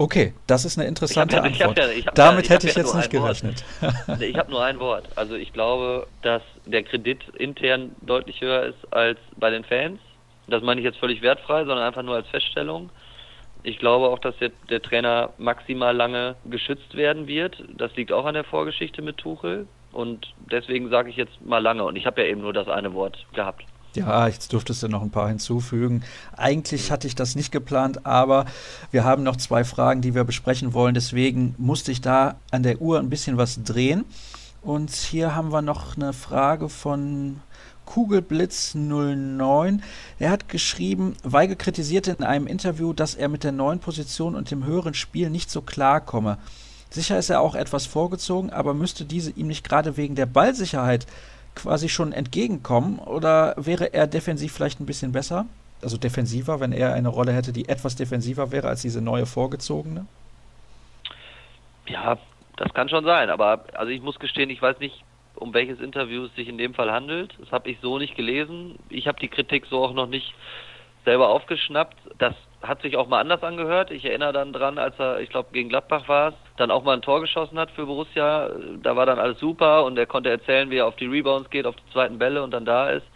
Okay, 0.00 0.32
das 0.46 0.64
ist 0.64 0.78
eine 0.78 0.88
interessante 0.88 1.36
ja, 1.36 1.42
Antwort. 1.42 1.78
Ja, 1.78 2.12
Damit 2.14 2.48
hätte 2.48 2.66
ich 2.66 2.74
jetzt 2.74 2.94
nicht 2.94 3.10
gerechnet. 3.10 3.62
ich 4.18 4.34
habe 4.34 4.50
nur 4.50 4.64
ein 4.64 4.80
Wort. 4.80 5.06
Also 5.14 5.34
ich 5.34 5.52
glaube, 5.52 6.06
dass 6.22 6.40
der 6.64 6.84
Kredit 6.84 7.22
intern 7.36 7.94
deutlich 8.00 8.40
höher 8.40 8.62
ist 8.62 8.78
als 8.94 9.18
bei 9.36 9.50
den 9.50 9.62
Fans. 9.62 10.00
Das 10.46 10.62
meine 10.62 10.80
ich 10.80 10.86
jetzt 10.86 10.96
völlig 10.96 11.20
wertfrei, 11.20 11.66
sondern 11.66 11.86
einfach 11.86 12.02
nur 12.02 12.14
als 12.14 12.26
Feststellung. 12.28 12.88
Ich 13.62 13.78
glaube 13.78 14.08
auch, 14.08 14.18
dass 14.18 14.34
der, 14.38 14.52
der 14.70 14.80
Trainer 14.80 15.34
maximal 15.36 15.94
lange 15.94 16.36
geschützt 16.46 16.96
werden 16.96 17.26
wird. 17.26 17.62
Das 17.68 17.94
liegt 17.94 18.10
auch 18.10 18.24
an 18.24 18.32
der 18.32 18.44
Vorgeschichte 18.44 19.02
mit 19.02 19.18
Tuchel. 19.18 19.66
Und 19.92 20.32
deswegen 20.50 20.88
sage 20.88 21.10
ich 21.10 21.16
jetzt 21.16 21.44
mal 21.44 21.58
lange. 21.58 21.84
Und 21.84 21.96
ich 21.96 22.06
habe 22.06 22.22
ja 22.22 22.28
eben 22.28 22.40
nur 22.40 22.54
das 22.54 22.68
eine 22.68 22.94
Wort 22.94 23.26
gehabt. 23.34 23.66
Ja, 23.94 24.28
jetzt 24.28 24.52
dürftest 24.52 24.84
du 24.84 24.88
noch 24.88 25.02
ein 25.02 25.10
paar 25.10 25.28
hinzufügen. 25.28 26.02
Eigentlich 26.36 26.92
hatte 26.92 27.08
ich 27.08 27.16
das 27.16 27.34
nicht 27.34 27.50
geplant, 27.50 28.06
aber 28.06 28.46
wir 28.92 29.02
haben 29.04 29.24
noch 29.24 29.36
zwei 29.36 29.64
Fragen, 29.64 30.00
die 30.00 30.14
wir 30.14 30.22
besprechen 30.22 30.74
wollen. 30.74 30.94
Deswegen 30.94 31.56
musste 31.58 31.90
ich 31.90 32.00
da 32.00 32.36
an 32.52 32.62
der 32.62 32.80
Uhr 32.80 33.00
ein 33.00 33.10
bisschen 33.10 33.36
was 33.36 33.62
drehen. 33.64 34.04
Und 34.62 34.92
hier 34.92 35.34
haben 35.34 35.52
wir 35.52 35.62
noch 35.62 35.96
eine 35.96 36.12
Frage 36.12 36.68
von 36.68 37.40
Kugelblitz09. 37.86 39.80
Er 40.20 40.30
hat 40.30 40.48
geschrieben, 40.48 41.16
Weige 41.24 41.56
kritisierte 41.56 42.12
in 42.12 42.24
einem 42.24 42.46
Interview, 42.46 42.92
dass 42.92 43.16
er 43.16 43.28
mit 43.28 43.42
der 43.42 43.52
neuen 43.52 43.80
Position 43.80 44.36
und 44.36 44.52
dem 44.52 44.64
höheren 44.64 44.94
Spiel 44.94 45.30
nicht 45.30 45.50
so 45.50 45.62
klar 45.62 46.00
komme. 46.00 46.38
Sicher 46.90 47.18
ist 47.18 47.30
er 47.30 47.40
auch 47.40 47.54
etwas 47.54 47.86
vorgezogen, 47.86 48.50
aber 48.50 48.74
müsste 48.74 49.04
diese 49.04 49.30
ihm 49.30 49.48
nicht 49.48 49.64
gerade 49.66 49.96
wegen 49.96 50.14
der 50.14 50.26
Ballsicherheit 50.26 51.06
quasi 51.62 51.88
schon 51.88 52.12
entgegenkommen 52.12 52.98
oder 52.98 53.54
wäre 53.56 53.92
er 53.92 54.06
defensiv 54.06 54.52
vielleicht 54.52 54.80
ein 54.80 54.86
bisschen 54.86 55.12
besser? 55.12 55.46
Also 55.82 55.96
defensiver, 55.96 56.60
wenn 56.60 56.72
er 56.72 56.94
eine 56.94 57.08
Rolle 57.08 57.32
hätte, 57.32 57.52
die 57.52 57.68
etwas 57.68 57.96
defensiver 57.96 58.50
wäre 58.50 58.68
als 58.68 58.82
diese 58.82 59.00
neue 59.00 59.26
vorgezogene? 59.26 60.06
Ja, 61.86 62.18
das 62.56 62.72
kann 62.74 62.88
schon 62.88 63.04
sein, 63.04 63.30
aber 63.30 63.64
also 63.74 63.90
ich 63.90 64.02
muss 64.02 64.18
gestehen, 64.18 64.50
ich 64.50 64.60
weiß 64.60 64.78
nicht, 64.78 65.04
um 65.34 65.54
welches 65.54 65.80
Interview 65.80 66.24
es 66.24 66.34
sich 66.34 66.48
in 66.48 66.58
dem 66.58 66.74
Fall 66.74 66.92
handelt. 66.92 67.34
Das 67.38 67.50
habe 67.50 67.70
ich 67.70 67.78
so 67.80 67.98
nicht 67.98 68.16
gelesen. 68.16 68.78
Ich 68.90 69.06
habe 69.06 69.18
die 69.18 69.28
Kritik 69.28 69.66
so 69.66 69.82
auch 69.82 69.94
noch 69.94 70.06
nicht 70.06 70.34
selber 71.04 71.28
aufgeschnappt. 71.30 71.96
Das 72.18 72.34
hat 72.62 72.82
sich 72.82 72.96
auch 72.96 73.08
mal 73.08 73.20
anders 73.20 73.42
angehört. 73.42 73.90
Ich 73.90 74.04
erinnere 74.04 74.32
dann 74.32 74.52
dran, 74.52 74.78
als 74.78 74.98
er, 74.98 75.20
ich 75.20 75.30
glaube, 75.30 75.48
gegen 75.52 75.70
Gladbach 75.70 76.08
war 76.08 76.28
es, 76.28 76.34
dann 76.60 76.70
auch 76.70 76.84
mal 76.84 76.94
ein 76.94 77.02
Tor 77.02 77.20
geschossen 77.20 77.58
hat 77.58 77.70
für 77.70 77.86
Borussia. 77.86 78.50
Da 78.82 78.94
war 78.96 79.06
dann 79.06 79.18
alles 79.18 79.38
super 79.40 79.84
und 79.84 79.98
er 79.98 80.06
konnte 80.06 80.30
erzählen, 80.30 80.70
wie 80.70 80.76
er 80.76 80.86
auf 80.86 80.96
die 80.96 81.06
Rebounds 81.06 81.50
geht, 81.50 81.66
auf 81.66 81.76
die 81.76 81.92
zweiten 81.92 82.18
Bälle 82.18 82.42
und 82.42 82.52
dann 82.52 82.64
da 82.64 82.90
ist. 82.90 83.06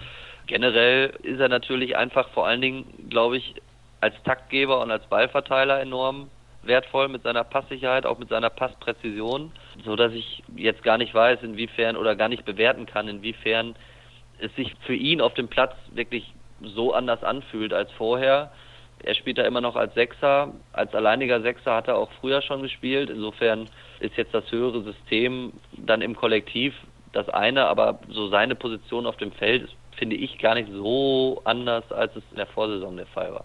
Generell 0.47 1.15
ist 1.23 1.41
er 1.41 1.49
natürlich 1.49 1.97
einfach 1.97 2.29
vor 2.31 2.47
allen 2.47 2.61
Dingen, 2.61 3.09
glaube 3.09 3.37
ich, 3.37 3.55
als 4.01 4.15
Taktgeber 4.25 4.81
und 4.81 4.91
als 4.91 5.07
Ballverteiler 5.07 5.81
enorm 5.81 6.29
wertvoll 6.63 7.09
mit 7.09 7.23
seiner 7.23 7.45
Passsicherheit, 7.45 8.07
auch 8.07 8.19
mit 8.19 8.29
seiner 8.29 8.51
Passpräzision, 8.51 9.53
so 9.85 9.97
dass 9.97 10.13
ich 10.13 10.43
jetzt 10.57 10.83
gar 10.83 10.99
nicht 10.99 11.15
weiß, 11.15 11.43
inwiefern 11.43 11.97
oder 11.97 12.17
gar 12.17 12.29
nicht 12.29 12.45
bewerten 12.45 12.87
kann, 12.87 13.09
inwiefern 13.09 13.75
es 14.39 14.55
sich 14.57 14.75
für 14.87 14.95
ihn 14.95 15.21
auf 15.21 15.35
dem 15.35 15.49
Platz 15.49 15.75
wirklich 15.93 16.33
so 16.61 16.93
anders 16.93 17.23
anfühlt 17.23 17.73
als 17.73 17.91
vorher. 17.93 18.51
Er 19.05 19.15
spielt 19.15 19.39
da 19.39 19.43
immer 19.43 19.61
noch 19.61 19.77
als 19.77 19.95
Sechser. 19.95 20.53
Als 20.73 20.95
alleiniger 20.95 21.41
Sechser 21.41 21.75
hat 21.75 21.89
er 21.89 21.97
auch 21.97 22.11
früher 22.21 22.41
schon 22.43 22.63
gespielt. 22.63 23.11
Insofern 23.11 23.69
ist 24.01 24.17
jetzt 24.17 24.35
das 24.35 24.51
höhere 24.51 24.83
System 24.83 25.53
dann 25.73 26.01
im 26.01 26.17
Kollektiv 26.17 26.75
das 27.13 27.29
eine, 27.29 27.67
aber 27.67 28.01
so 28.09 28.29
seine 28.29 28.55
Position 28.55 29.07
auf 29.07 29.17
dem 29.17 29.33
Feld 29.33 29.65
ist, 29.65 29.77
finde 29.97 30.17
ich, 30.17 30.39
gar 30.39 30.55
nicht 30.55 30.69
so 30.73 31.41
anders, 31.45 31.91
als 31.93 32.17
es 32.17 32.25
in 32.31 32.37
der 32.37 32.47
Vorsaison 32.47 32.97
der 32.97 33.07
Fall 33.07 33.33
war. 33.33 33.45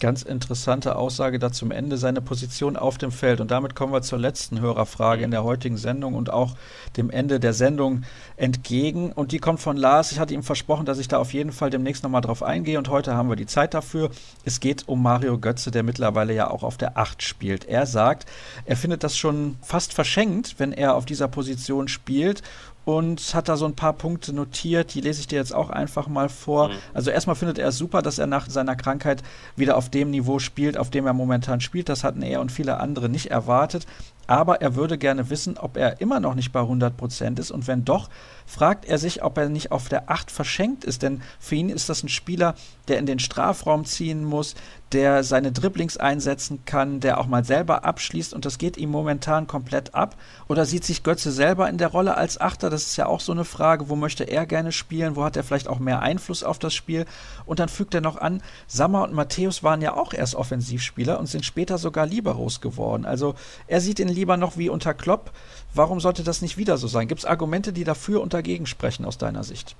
Ganz 0.00 0.22
interessante 0.22 0.96
Aussage 0.96 1.38
da 1.38 1.52
zum 1.52 1.70
Ende, 1.70 1.96
seine 1.96 2.20
Position 2.20 2.76
auf 2.76 2.98
dem 2.98 3.12
Feld. 3.12 3.40
Und 3.40 3.50
damit 3.50 3.74
kommen 3.74 3.92
wir 3.92 4.02
zur 4.02 4.18
letzten 4.18 4.60
Hörerfrage 4.60 5.22
in 5.22 5.30
der 5.30 5.44
heutigen 5.44 5.76
Sendung 5.76 6.14
und 6.14 6.30
auch 6.30 6.56
dem 6.96 7.10
Ende 7.10 7.38
der 7.38 7.54
Sendung 7.54 8.02
entgegen. 8.36 9.12
Und 9.12 9.32
die 9.32 9.38
kommt 9.38 9.60
von 9.60 9.76
Lars. 9.76 10.10
Ich 10.10 10.18
hatte 10.18 10.34
ihm 10.34 10.42
versprochen, 10.42 10.84
dass 10.84 10.98
ich 10.98 11.08
da 11.08 11.18
auf 11.18 11.32
jeden 11.32 11.52
Fall 11.52 11.70
demnächst 11.70 12.02
nochmal 12.02 12.22
drauf 12.22 12.42
eingehe. 12.42 12.76
Und 12.76 12.88
heute 12.88 13.14
haben 13.14 13.28
wir 13.28 13.36
die 13.36 13.46
Zeit 13.46 13.72
dafür. 13.72 14.10
Es 14.44 14.60
geht 14.60 14.88
um 14.88 15.00
Mario 15.02 15.38
Götze, 15.38 15.70
der 15.70 15.84
mittlerweile 15.84 16.34
ja 16.34 16.50
auch 16.50 16.64
auf 16.64 16.76
der 16.76 16.98
8 16.98 17.22
spielt. 17.22 17.64
Er 17.64 17.86
sagt, 17.86 18.26
er 18.64 18.76
findet 18.76 19.04
das 19.04 19.16
schon 19.16 19.56
fast 19.62 19.94
verschenkt, 19.94 20.56
wenn 20.58 20.72
er 20.72 20.96
auf 20.96 21.06
dieser 21.06 21.28
Position 21.28 21.86
spielt 21.88 22.42
und 22.84 23.34
hat 23.34 23.48
da 23.48 23.56
so 23.56 23.64
ein 23.64 23.74
paar 23.74 23.92
Punkte 23.92 24.32
notiert, 24.32 24.94
die 24.94 25.00
lese 25.00 25.20
ich 25.20 25.26
dir 25.26 25.36
jetzt 25.36 25.54
auch 25.54 25.70
einfach 25.70 26.06
mal 26.06 26.28
vor. 26.28 26.68
Mhm. 26.68 26.74
Also 26.92 27.10
erstmal 27.10 27.36
findet 27.36 27.58
er 27.58 27.68
es 27.68 27.78
super, 27.78 28.02
dass 28.02 28.18
er 28.18 28.26
nach 28.26 28.48
seiner 28.48 28.76
Krankheit 28.76 29.22
wieder 29.56 29.76
auf 29.76 29.88
dem 29.90 30.10
Niveau 30.10 30.38
spielt, 30.38 30.76
auf 30.76 30.90
dem 30.90 31.06
er 31.06 31.12
momentan 31.12 31.60
spielt. 31.60 31.88
Das 31.88 32.04
hatten 32.04 32.22
er 32.22 32.40
und 32.40 32.52
viele 32.52 32.78
andere 32.78 33.08
nicht 33.08 33.30
erwartet 33.30 33.86
aber 34.26 34.60
er 34.60 34.74
würde 34.74 34.98
gerne 34.98 35.30
wissen, 35.30 35.58
ob 35.58 35.76
er 35.76 36.00
immer 36.00 36.20
noch 36.20 36.34
nicht 36.34 36.52
bei 36.52 36.60
100 36.60 36.96
Prozent 36.96 37.38
ist 37.38 37.50
und 37.50 37.66
wenn 37.66 37.84
doch, 37.84 38.08
fragt 38.46 38.84
er 38.84 38.98
sich, 38.98 39.22
ob 39.22 39.38
er 39.38 39.48
nicht 39.48 39.72
auf 39.72 39.88
der 39.88 40.10
8 40.10 40.30
verschenkt 40.30 40.84
ist, 40.84 41.02
denn 41.02 41.22
für 41.38 41.54
ihn 41.54 41.70
ist 41.70 41.88
das 41.88 42.02
ein 42.02 42.08
Spieler, 42.08 42.54
der 42.88 42.98
in 42.98 43.06
den 43.06 43.18
Strafraum 43.18 43.84
ziehen 43.84 44.24
muss, 44.24 44.54
der 44.92 45.24
seine 45.24 45.50
Dribblings 45.50 45.96
einsetzen 45.96 46.64
kann, 46.64 47.00
der 47.00 47.18
auch 47.18 47.26
mal 47.26 47.44
selber 47.44 47.84
abschließt 47.84 48.32
und 48.32 48.44
das 48.44 48.58
geht 48.58 48.76
ihm 48.76 48.90
momentan 48.90 49.48
komplett 49.48 49.94
ab. 49.94 50.16
Oder 50.46 50.66
sieht 50.66 50.84
sich 50.84 51.02
Götze 51.02 51.32
selber 51.32 51.68
in 51.68 51.78
der 51.78 51.88
Rolle 51.88 52.16
als 52.16 52.40
Achter? 52.40 52.70
Das 52.70 52.82
ist 52.82 52.96
ja 52.96 53.06
auch 53.06 53.20
so 53.20 53.32
eine 53.32 53.44
Frage, 53.44 53.88
wo 53.88 53.96
möchte 53.96 54.24
er 54.24 54.46
gerne 54.46 54.70
spielen, 54.70 55.16
wo 55.16 55.24
hat 55.24 55.36
er 55.36 55.42
vielleicht 55.42 55.66
auch 55.66 55.80
mehr 55.80 56.00
Einfluss 56.00 56.44
auf 56.44 56.60
das 56.60 56.74
Spiel? 56.74 57.06
Und 57.44 57.58
dann 57.58 57.68
fügt 57.68 57.94
er 57.94 58.02
noch 58.02 58.18
an, 58.18 58.40
Sammer 58.68 59.02
und 59.02 59.14
Matthäus 59.14 59.64
waren 59.64 59.82
ja 59.82 59.94
auch 59.94 60.12
erst 60.12 60.36
Offensivspieler 60.36 61.18
und 61.18 61.26
sind 61.26 61.44
später 61.44 61.76
sogar 61.76 62.06
Liberos 62.06 62.60
geworden. 62.60 63.04
Also 63.04 63.34
er 63.66 63.80
sieht 63.80 63.98
ihn 63.98 64.08
lieber 64.14 64.36
noch 64.36 64.56
wie 64.56 64.68
unter 64.68 64.94
Klopp. 64.94 65.30
Warum 65.74 66.00
sollte 66.00 66.24
das 66.24 66.42
nicht 66.42 66.56
wieder 66.56 66.76
so 66.76 66.86
sein? 66.86 67.08
Gibt 67.08 67.20
es 67.20 67.24
Argumente, 67.24 67.72
die 67.72 67.84
dafür 67.84 68.22
und 68.22 68.32
dagegen 68.32 68.66
sprechen 68.66 69.04
aus 69.04 69.18
deiner 69.18 69.44
Sicht? 69.44 69.76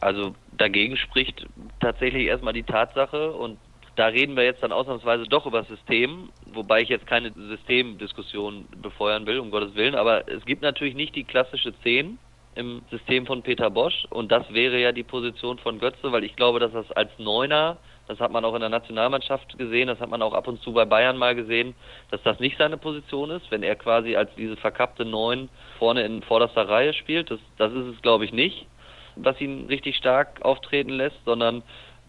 Also 0.00 0.34
dagegen 0.56 0.96
spricht 0.96 1.46
tatsächlich 1.80 2.26
erstmal 2.26 2.52
die 2.52 2.62
Tatsache 2.62 3.32
und 3.32 3.58
da 3.96 4.06
reden 4.06 4.36
wir 4.36 4.44
jetzt 4.44 4.62
dann 4.62 4.70
ausnahmsweise 4.70 5.24
doch 5.24 5.44
über 5.46 5.64
System, 5.64 6.28
wobei 6.46 6.82
ich 6.82 6.88
jetzt 6.88 7.08
keine 7.08 7.32
Systemdiskussion 7.32 8.66
befeuern 8.80 9.26
will, 9.26 9.40
um 9.40 9.50
Gottes 9.50 9.74
Willen, 9.74 9.96
aber 9.96 10.28
es 10.28 10.44
gibt 10.44 10.62
natürlich 10.62 10.94
nicht 10.94 11.16
die 11.16 11.24
klassische 11.24 11.72
10 11.82 12.16
im 12.54 12.82
System 12.90 13.26
von 13.26 13.42
Peter 13.42 13.70
Bosch 13.70 14.06
und 14.10 14.30
das 14.30 14.52
wäre 14.52 14.78
ja 14.78 14.92
die 14.92 15.02
Position 15.02 15.58
von 15.58 15.80
Götze, 15.80 16.12
weil 16.12 16.22
ich 16.22 16.36
glaube, 16.36 16.60
dass 16.60 16.72
das 16.72 16.90
als 16.92 17.10
Neuner 17.18 17.76
das 18.08 18.18
hat 18.20 18.32
man 18.32 18.44
auch 18.44 18.54
in 18.54 18.60
der 18.60 18.70
Nationalmannschaft 18.70 19.58
gesehen, 19.58 19.88
das 19.88 20.00
hat 20.00 20.08
man 20.08 20.22
auch 20.22 20.32
ab 20.32 20.48
und 20.48 20.60
zu 20.62 20.72
bei 20.72 20.86
Bayern 20.86 21.18
mal 21.18 21.34
gesehen, 21.34 21.74
dass 22.10 22.22
das 22.22 22.40
nicht 22.40 22.56
seine 22.58 22.78
Position 22.78 23.30
ist, 23.30 23.50
wenn 23.50 23.62
er 23.62 23.76
quasi 23.76 24.16
als 24.16 24.34
diese 24.36 24.56
verkappte 24.56 25.04
Neun 25.04 25.50
vorne 25.78 26.02
in 26.02 26.22
vorderster 26.22 26.68
Reihe 26.68 26.94
spielt. 26.94 27.30
Das, 27.30 27.38
das 27.58 27.72
ist 27.72 27.86
es, 27.86 28.02
glaube 28.02 28.24
ich, 28.24 28.32
nicht, 28.32 28.66
was 29.16 29.40
ihn 29.40 29.66
richtig 29.66 29.96
stark 29.96 30.42
auftreten 30.42 30.90
lässt, 30.90 31.22
sondern 31.24 31.62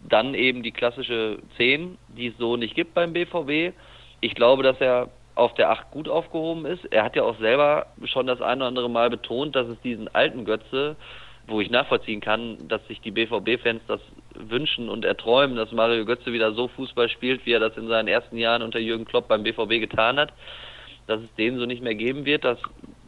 dann 0.08 0.34
eben 0.34 0.62
die 0.62 0.72
klassische 0.72 1.38
Zehn, 1.58 1.98
die 2.08 2.28
es 2.28 2.38
so 2.38 2.56
nicht 2.56 2.74
gibt 2.74 2.94
beim 2.94 3.12
BVB. 3.12 3.74
Ich 4.22 4.34
glaube, 4.34 4.62
dass 4.62 4.80
er 4.80 5.10
auf 5.34 5.54
der 5.54 5.70
Acht 5.70 5.90
gut 5.90 6.08
aufgehoben 6.08 6.64
ist. 6.64 6.84
Er 6.86 7.04
hat 7.04 7.14
ja 7.14 7.22
auch 7.22 7.38
selber 7.38 7.86
schon 8.04 8.26
das 8.26 8.40
ein 8.40 8.58
oder 8.58 8.68
andere 8.68 8.90
Mal 8.90 9.10
betont, 9.10 9.54
dass 9.54 9.68
es 9.68 9.80
diesen 9.82 10.14
alten 10.14 10.44
Götze 10.44 10.96
wo 11.50 11.60
ich 11.60 11.70
nachvollziehen 11.70 12.20
kann, 12.20 12.56
dass 12.68 12.86
sich 12.86 13.00
die 13.00 13.10
BVB-Fans 13.10 13.82
das 13.88 14.00
wünschen 14.34 14.88
und 14.88 15.04
erträumen, 15.04 15.56
dass 15.56 15.72
Mario 15.72 16.04
Götze 16.04 16.32
wieder 16.32 16.52
so 16.52 16.68
Fußball 16.68 17.08
spielt, 17.08 17.44
wie 17.44 17.52
er 17.52 17.60
das 17.60 17.76
in 17.76 17.88
seinen 17.88 18.08
ersten 18.08 18.38
Jahren 18.38 18.62
unter 18.62 18.78
Jürgen 18.78 19.04
Klopp 19.04 19.28
beim 19.28 19.42
BVB 19.42 19.80
getan 19.80 20.18
hat, 20.18 20.32
dass 21.06 21.20
es 21.20 21.34
den 21.34 21.58
so 21.58 21.66
nicht 21.66 21.82
mehr 21.82 21.94
geben 21.94 22.24
wird, 22.24 22.44
dass 22.44 22.58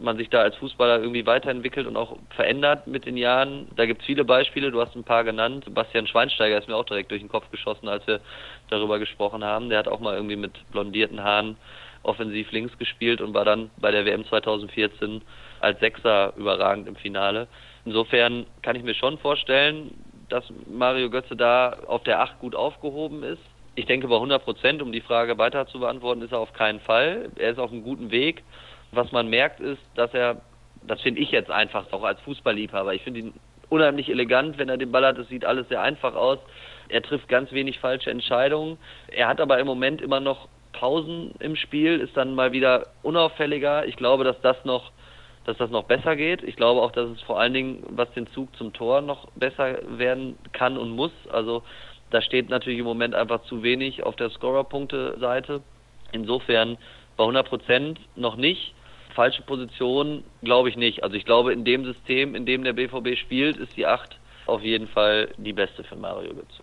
man 0.00 0.16
sich 0.16 0.28
da 0.28 0.42
als 0.42 0.56
Fußballer 0.56 1.00
irgendwie 1.00 1.24
weiterentwickelt 1.24 1.86
und 1.86 1.96
auch 1.96 2.16
verändert 2.30 2.86
mit 2.88 3.06
den 3.06 3.16
Jahren. 3.16 3.68
Da 3.76 3.86
gibt 3.86 4.00
es 4.00 4.06
viele 4.06 4.24
Beispiele, 4.24 4.72
du 4.72 4.80
hast 4.80 4.96
ein 4.96 5.04
paar 5.04 5.22
genannt. 5.22 5.64
Sebastian 5.64 6.08
Schweinsteiger 6.08 6.58
ist 6.58 6.68
mir 6.68 6.74
auch 6.74 6.84
direkt 6.84 7.12
durch 7.12 7.22
den 7.22 7.28
Kopf 7.28 7.48
geschossen, 7.50 7.88
als 7.88 8.04
wir 8.06 8.20
darüber 8.68 8.98
gesprochen 8.98 9.44
haben. 9.44 9.68
Der 9.68 9.78
hat 9.78 9.88
auch 9.88 10.00
mal 10.00 10.16
irgendwie 10.16 10.36
mit 10.36 10.52
blondierten 10.72 11.22
Haaren 11.22 11.56
offensiv 12.02 12.50
links 12.50 12.76
gespielt 12.78 13.20
und 13.20 13.32
war 13.34 13.44
dann 13.44 13.70
bei 13.76 13.92
der 13.92 14.04
WM 14.04 14.24
2014 14.26 15.22
als 15.60 15.78
Sechser 15.78 16.32
überragend 16.36 16.88
im 16.88 16.96
Finale. 16.96 17.46
Insofern 17.84 18.46
kann 18.62 18.76
ich 18.76 18.82
mir 18.82 18.94
schon 18.94 19.18
vorstellen, 19.18 19.92
dass 20.28 20.44
Mario 20.66 21.10
Götze 21.10 21.36
da 21.36 21.76
auf 21.86 22.02
der 22.04 22.20
Acht 22.20 22.38
gut 22.38 22.54
aufgehoben 22.54 23.22
ist. 23.22 23.42
Ich 23.74 23.86
denke 23.86 24.08
bei 24.08 24.14
100 24.14 24.44
Prozent, 24.44 24.82
um 24.82 24.92
die 24.92 25.00
Frage 25.00 25.38
weiter 25.38 25.66
zu 25.66 25.80
beantworten, 25.80 26.22
ist 26.22 26.32
er 26.32 26.38
auf 26.38 26.52
keinen 26.52 26.80
Fall. 26.80 27.30
Er 27.36 27.50
ist 27.50 27.58
auf 27.58 27.72
einem 27.72 27.82
guten 27.82 28.10
Weg. 28.10 28.42
Was 28.92 29.10
man 29.12 29.28
merkt 29.28 29.60
ist, 29.60 29.80
dass 29.94 30.12
er, 30.12 30.42
das 30.86 31.00
finde 31.00 31.20
ich 31.20 31.30
jetzt 31.30 31.50
einfach 31.50 31.90
auch 31.92 32.04
als 32.04 32.20
Fußballliebhaber, 32.20 32.92
ich 32.94 33.02
finde 33.02 33.20
ihn 33.20 33.34
unheimlich 33.70 34.10
elegant, 34.10 34.58
wenn 34.58 34.68
er 34.68 34.76
den 34.76 34.92
Ball 34.92 35.06
hat. 35.06 35.18
Es 35.18 35.28
sieht 35.28 35.46
alles 35.46 35.68
sehr 35.68 35.80
einfach 35.80 36.14
aus. 36.14 36.38
Er 36.88 37.02
trifft 37.02 37.28
ganz 37.28 37.50
wenig 37.52 37.78
falsche 37.78 38.10
Entscheidungen. 38.10 38.76
Er 39.08 39.28
hat 39.28 39.40
aber 39.40 39.58
im 39.58 39.66
Moment 39.66 40.02
immer 40.02 40.20
noch 40.20 40.48
Pausen 40.72 41.32
im 41.40 41.56
Spiel, 41.56 42.00
ist 42.00 42.16
dann 42.16 42.34
mal 42.34 42.52
wieder 42.52 42.88
unauffälliger. 43.02 43.86
Ich 43.86 43.96
glaube, 43.96 44.24
dass 44.24 44.40
das 44.42 44.62
noch 44.64 44.92
dass 45.44 45.56
das 45.56 45.70
noch 45.70 45.84
besser 45.84 46.16
geht. 46.16 46.42
Ich 46.42 46.56
glaube 46.56 46.80
auch, 46.82 46.92
dass 46.92 47.10
es 47.10 47.20
vor 47.22 47.40
allen 47.40 47.54
Dingen, 47.54 47.82
was 47.90 48.10
den 48.12 48.26
Zug 48.28 48.54
zum 48.56 48.72
Tor 48.72 49.00
noch 49.00 49.28
besser 49.32 49.78
werden 49.98 50.38
kann 50.52 50.78
und 50.78 50.90
muss. 50.90 51.12
Also 51.30 51.62
da 52.10 52.22
steht 52.22 52.48
natürlich 52.50 52.78
im 52.78 52.84
Moment 52.84 53.14
einfach 53.14 53.42
zu 53.44 53.62
wenig 53.62 54.04
auf 54.04 54.16
der 54.16 54.30
Scorer-Punkte-Seite. 54.30 55.62
Insofern 56.12 56.78
bei 57.16 57.24
100 57.24 57.48
Prozent 57.48 58.00
noch 58.16 58.36
nicht. 58.36 58.74
Falsche 59.14 59.42
Position 59.42 60.24
glaube 60.42 60.68
ich 60.68 60.76
nicht. 60.76 61.02
Also 61.02 61.16
ich 61.16 61.24
glaube, 61.24 61.52
in 61.52 61.64
dem 61.64 61.84
System, 61.84 62.34
in 62.34 62.46
dem 62.46 62.64
der 62.64 62.72
BVB 62.72 63.16
spielt, 63.18 63.56
ist 63.56 63.76
die 63.76 63.86
8 63.86 64.18
auf 64.46 64.62
jeden 64.62 64.88
Fall 64.88 65.28
die 65.36 65.52
beste 65.52 65.84
für 65.84 65.96
Mario 65.96 66.34
Götze. 66.34 66.62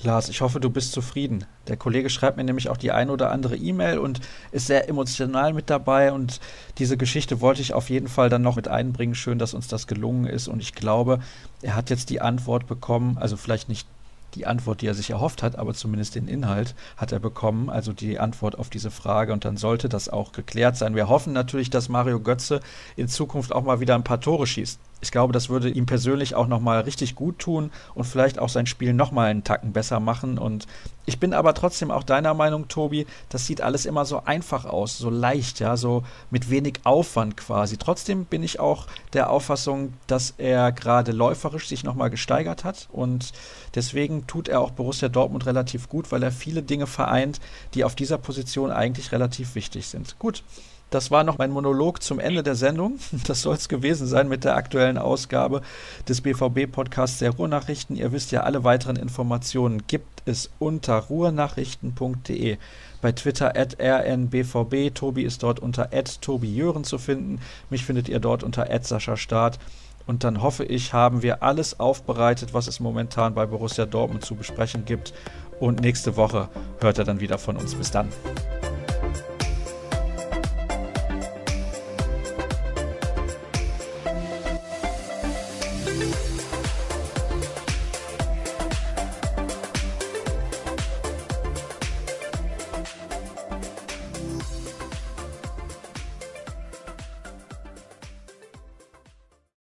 Lars, 0.00 0.28
ich 0.28 0.40
hoffe, 0.40 0.58
du 0.58 0.70
bist 0.70 0.92
zufrieden. 0.92 1.44
Der 1.68 1.76
Kollege 1.76 2.10
schreibt 2.10 2.36
mir 2.36 2.44
nämlich 2.44 2.68
auch 2.68 2.76
die 2.76 2.90
ein 2.90 3.10
oder 3.10 3.30
andere 3.30 3.56
E-Mail 3.56 3.98
und 3.98 4.20
ist 4.50 4.66
sehr 4.66 4.88
emotional 4.88 5.52
mit 5.52 5.70
dabei. 5.70 6.12
Und 6.12 6.40
diese 6.78 6.96
Geschichte 6.96 7.40
wollte 7.40 7.62
ich 7.62 7.72
auf 7.72 7.88
jeden 7.88 8.08
Fall 8.08 8.28
dann 8.28 8.42
noch 8.42 8.56
mit 8.56 8.68
einbringen. 8.68 9.14
Schön, 9.14 9.38
dass 9.38 9.54
uns 9.54 9.68
das 9.68 9.86
gelungen 9.86 10.26
ist. 10.26 10.48
Und 10.48 10.60
ich 10.60 10.74
glaube, 10.74 11.20
er 11.60 11.76
hat 11.76 11.90
jetzt 11.90 12.10
die 12.10 12.20
Antwort 12.20 12.66
bekommen, 12.66 13.16
also 13.18 13.36
vielleicht 13.36 13.68
nicht 13.68 13.86
die 14.34 14.46
Antwort, 14.46 14.80
die 14.80 14.86
er 14.86 14.94
sich 14.94 15.10
erhofft 15.10 15.42
hat, 15.42 15.56
aber 15.56 15.74
zumindest 15.74 16.14
den 16.14 16.26
Inhalt 16.26 16.74
hat 16.96 17.12
er 17.12 17.20
bekommen, 17.20 17.68
also 17.68 17.92
die 17.92 18.18
Antwort 18.18 18.58
auf 18.58 18.70
diese 18.70 18.90
Frage 18.90 19.32
und 19.32 19.44
dann 19.44 19.58
sollte 19.58 19.90
das 19.90 20.08
auch 20.08 20.32
geklärt 20.32 20.76
sein. 20.76 20.94
Wir 20.94 21.08
hoffen 21.08 21.34
natürlich, 21.34 21.68
dass 21.68 21.90
Mario 21.90 22.18
Götze 22.18 22.60
in 22.96 23.08
Zukunft 23.08 23.52
auch 23.52 23.62
mal 23.62 23.80
wieder 23.80 23.94
ein 23.94 24.04
paar 24.04 24.20
Tore 24.20 24.46
schießt. 24.46 24.80
Ich 25.02 25.10
glaube, 25.10 25.32
das 25.32 25.48
würde 25.48 25.68
ihm 25.68 25.84
persönlich 25.84 26.36
auch 26.36 26.46
nochmal 26.46 26.82
richtig 26.82 27.16
gut 27.16 27.40
tun 27.40 27.72
und 27.94 28.04
vielleicht 28.04 28.38
auch 28.38 28.48
sein 28.48 28.66
Spiel 28.66 28.94
nochmal 28.94 29.30
einen 29.30 29.42
Tacken 29.42 29.72
besser 29.72 29.98
machen. 29.98 30.38
Und 30.38 30.68
ich 31.06 31.18
bin 31.18 31.34
aber 31.34 31.54
trotzdem 31.54 31.90
auch 31.90 32.04
deiner 32.04 32.34
Meinung, 32.34 32.68
Tobi, 32.68 33.06
das 33.28 33.44
sieht 33.44 33.60
alles 33.60 33.84
immer 33.84 34.04
so 34.04 34.22
einfach 34.24 34.64
aus, 34.64 34.98
so 34.98 35.10
leicht, 35.10 35.58
ja, 35.58 35.76
so 35.76 36.04
mit 36.30 36.50
wenig 36.50 36.74
Aufwand 36.84 37.36
quasi. 37.36 37.78
Trotzdem 37.78 38.26
bin 38.26 38.44
ich 38.44 38.60
auch 38.60 38.86
der 39.12 39.28
Auffassung, 39.28 39.92
dass 40.06 40.34
er 40.38 40.70
gerade 40.70 41.10
läuferisch 41.10 41.66
sich 41.66 41.82
nochmal 41.82 42.10
gesteigert 42.10 42.62
hat 42.62 42.88
und 42.92 43.32
deswegen 43.74 44.28
tut 44.28 44.46
er 44.46 44.60
auch 44.60 44.70
Borussia 44.70 45.08
Dortmund 45.08 45.46
relativ 45.46 45.88
gut, 45.88 46.12
weil 46.12 46.22
er 46.22 46.30
viele 46.30 46.62
Dinge 46.62 46.86
vereint, 46.86 47.40
die 47.74 47.82
auf 47.82 47.96
dieser 47.96 48.18
Position 48.18 48.70
eigentlich 48.70 49.10
relativ 49.10 49.56
wichtig 49.56 49.88
sind. 49.88 50.16
Gut, 50.20 50.44
das 50.92 51.10
war 51.10 51.24
noch 51.24 51.38
mein 51.38 51.50
Monolog 51.50 52.02
zum 52.02 52.20
Ende 52.20 52.42
der 52.42 52.54
Sendung. 52.54 52.98
Das 53.26 53.42
soll 53.42 53.56
es 53.56 53.68
gewesen 53.68 54.06
sein 54.06 54.28
mit 54.28 54.44
der 54.44 54.56
aktuellen 54.56 54.98
Ausgabe 54.98 55.62
des 56.08 56.20
BVB-Podcasts 56.20 57.18
der 57.18 57.30
Ruhrnachrichten. 57.30 57.96
Ihr 57.96 58.12
wisst 58.12 58.30
ja, 58.30 58.42
alle 58.42 58.62
weiteren 58.62 58.96
Informationen 58.96 59.86
gibt 59.86 60.22
es 60.26 60.50
unter 60.58 60.96
ruhrnachrichten.de. 60.96 62.58
Bei 63.00 63.12
Twitter 63.12 63.56
at 63.56 63.78
rnbvb. 63.80 64.90
Tobi 64.94 65.22
ist 65.22 65.42
dort 65.42 65.60
unter 65.60 65.90
at 65.92 66.20
Tobi 66.20 66.54
Jören 66.54 66.84
zu 66.84 66.98
finden. 66.98 67.40
Mich 67.70 67.84
findet 67.84 68.08
ihr 68.08 68.20
dort 68.20 68.42
unter 68.42 68.70
at 68.70 68.86
Sascha 68.86 69.16
Start. 69.16 69.58
Und 70.06 70.24
dann 70.24 70.42
hoffe 70.42 70.64
ich, 70.64 70.92
haben 70.92 71.22
wir 71.22 71.42
alles 71.42 71.80
aufbereitet, 71.80 72.52
was 72.54 72.66
es 72.66 72.80
momentan 72.80 73.34
bei 73.34 73.46
Borussia 73.46 73.86
Dortmund 73.86 74.24
zu 74.24 74.34
besprechen 74.34 74.84
gibt. 74.84 75.14
Und 75.58 75.80
nächste 75.80 76.16
Woche 76.16 76.48
hört 76.80 76.98
er 76.98 77.04
dann 77.04 77.20
wieder 77.20 77.38
von 77.38 77.56
uns. 77.56 77.74
Bis 77.74 77.90
dann. 77.90 78.08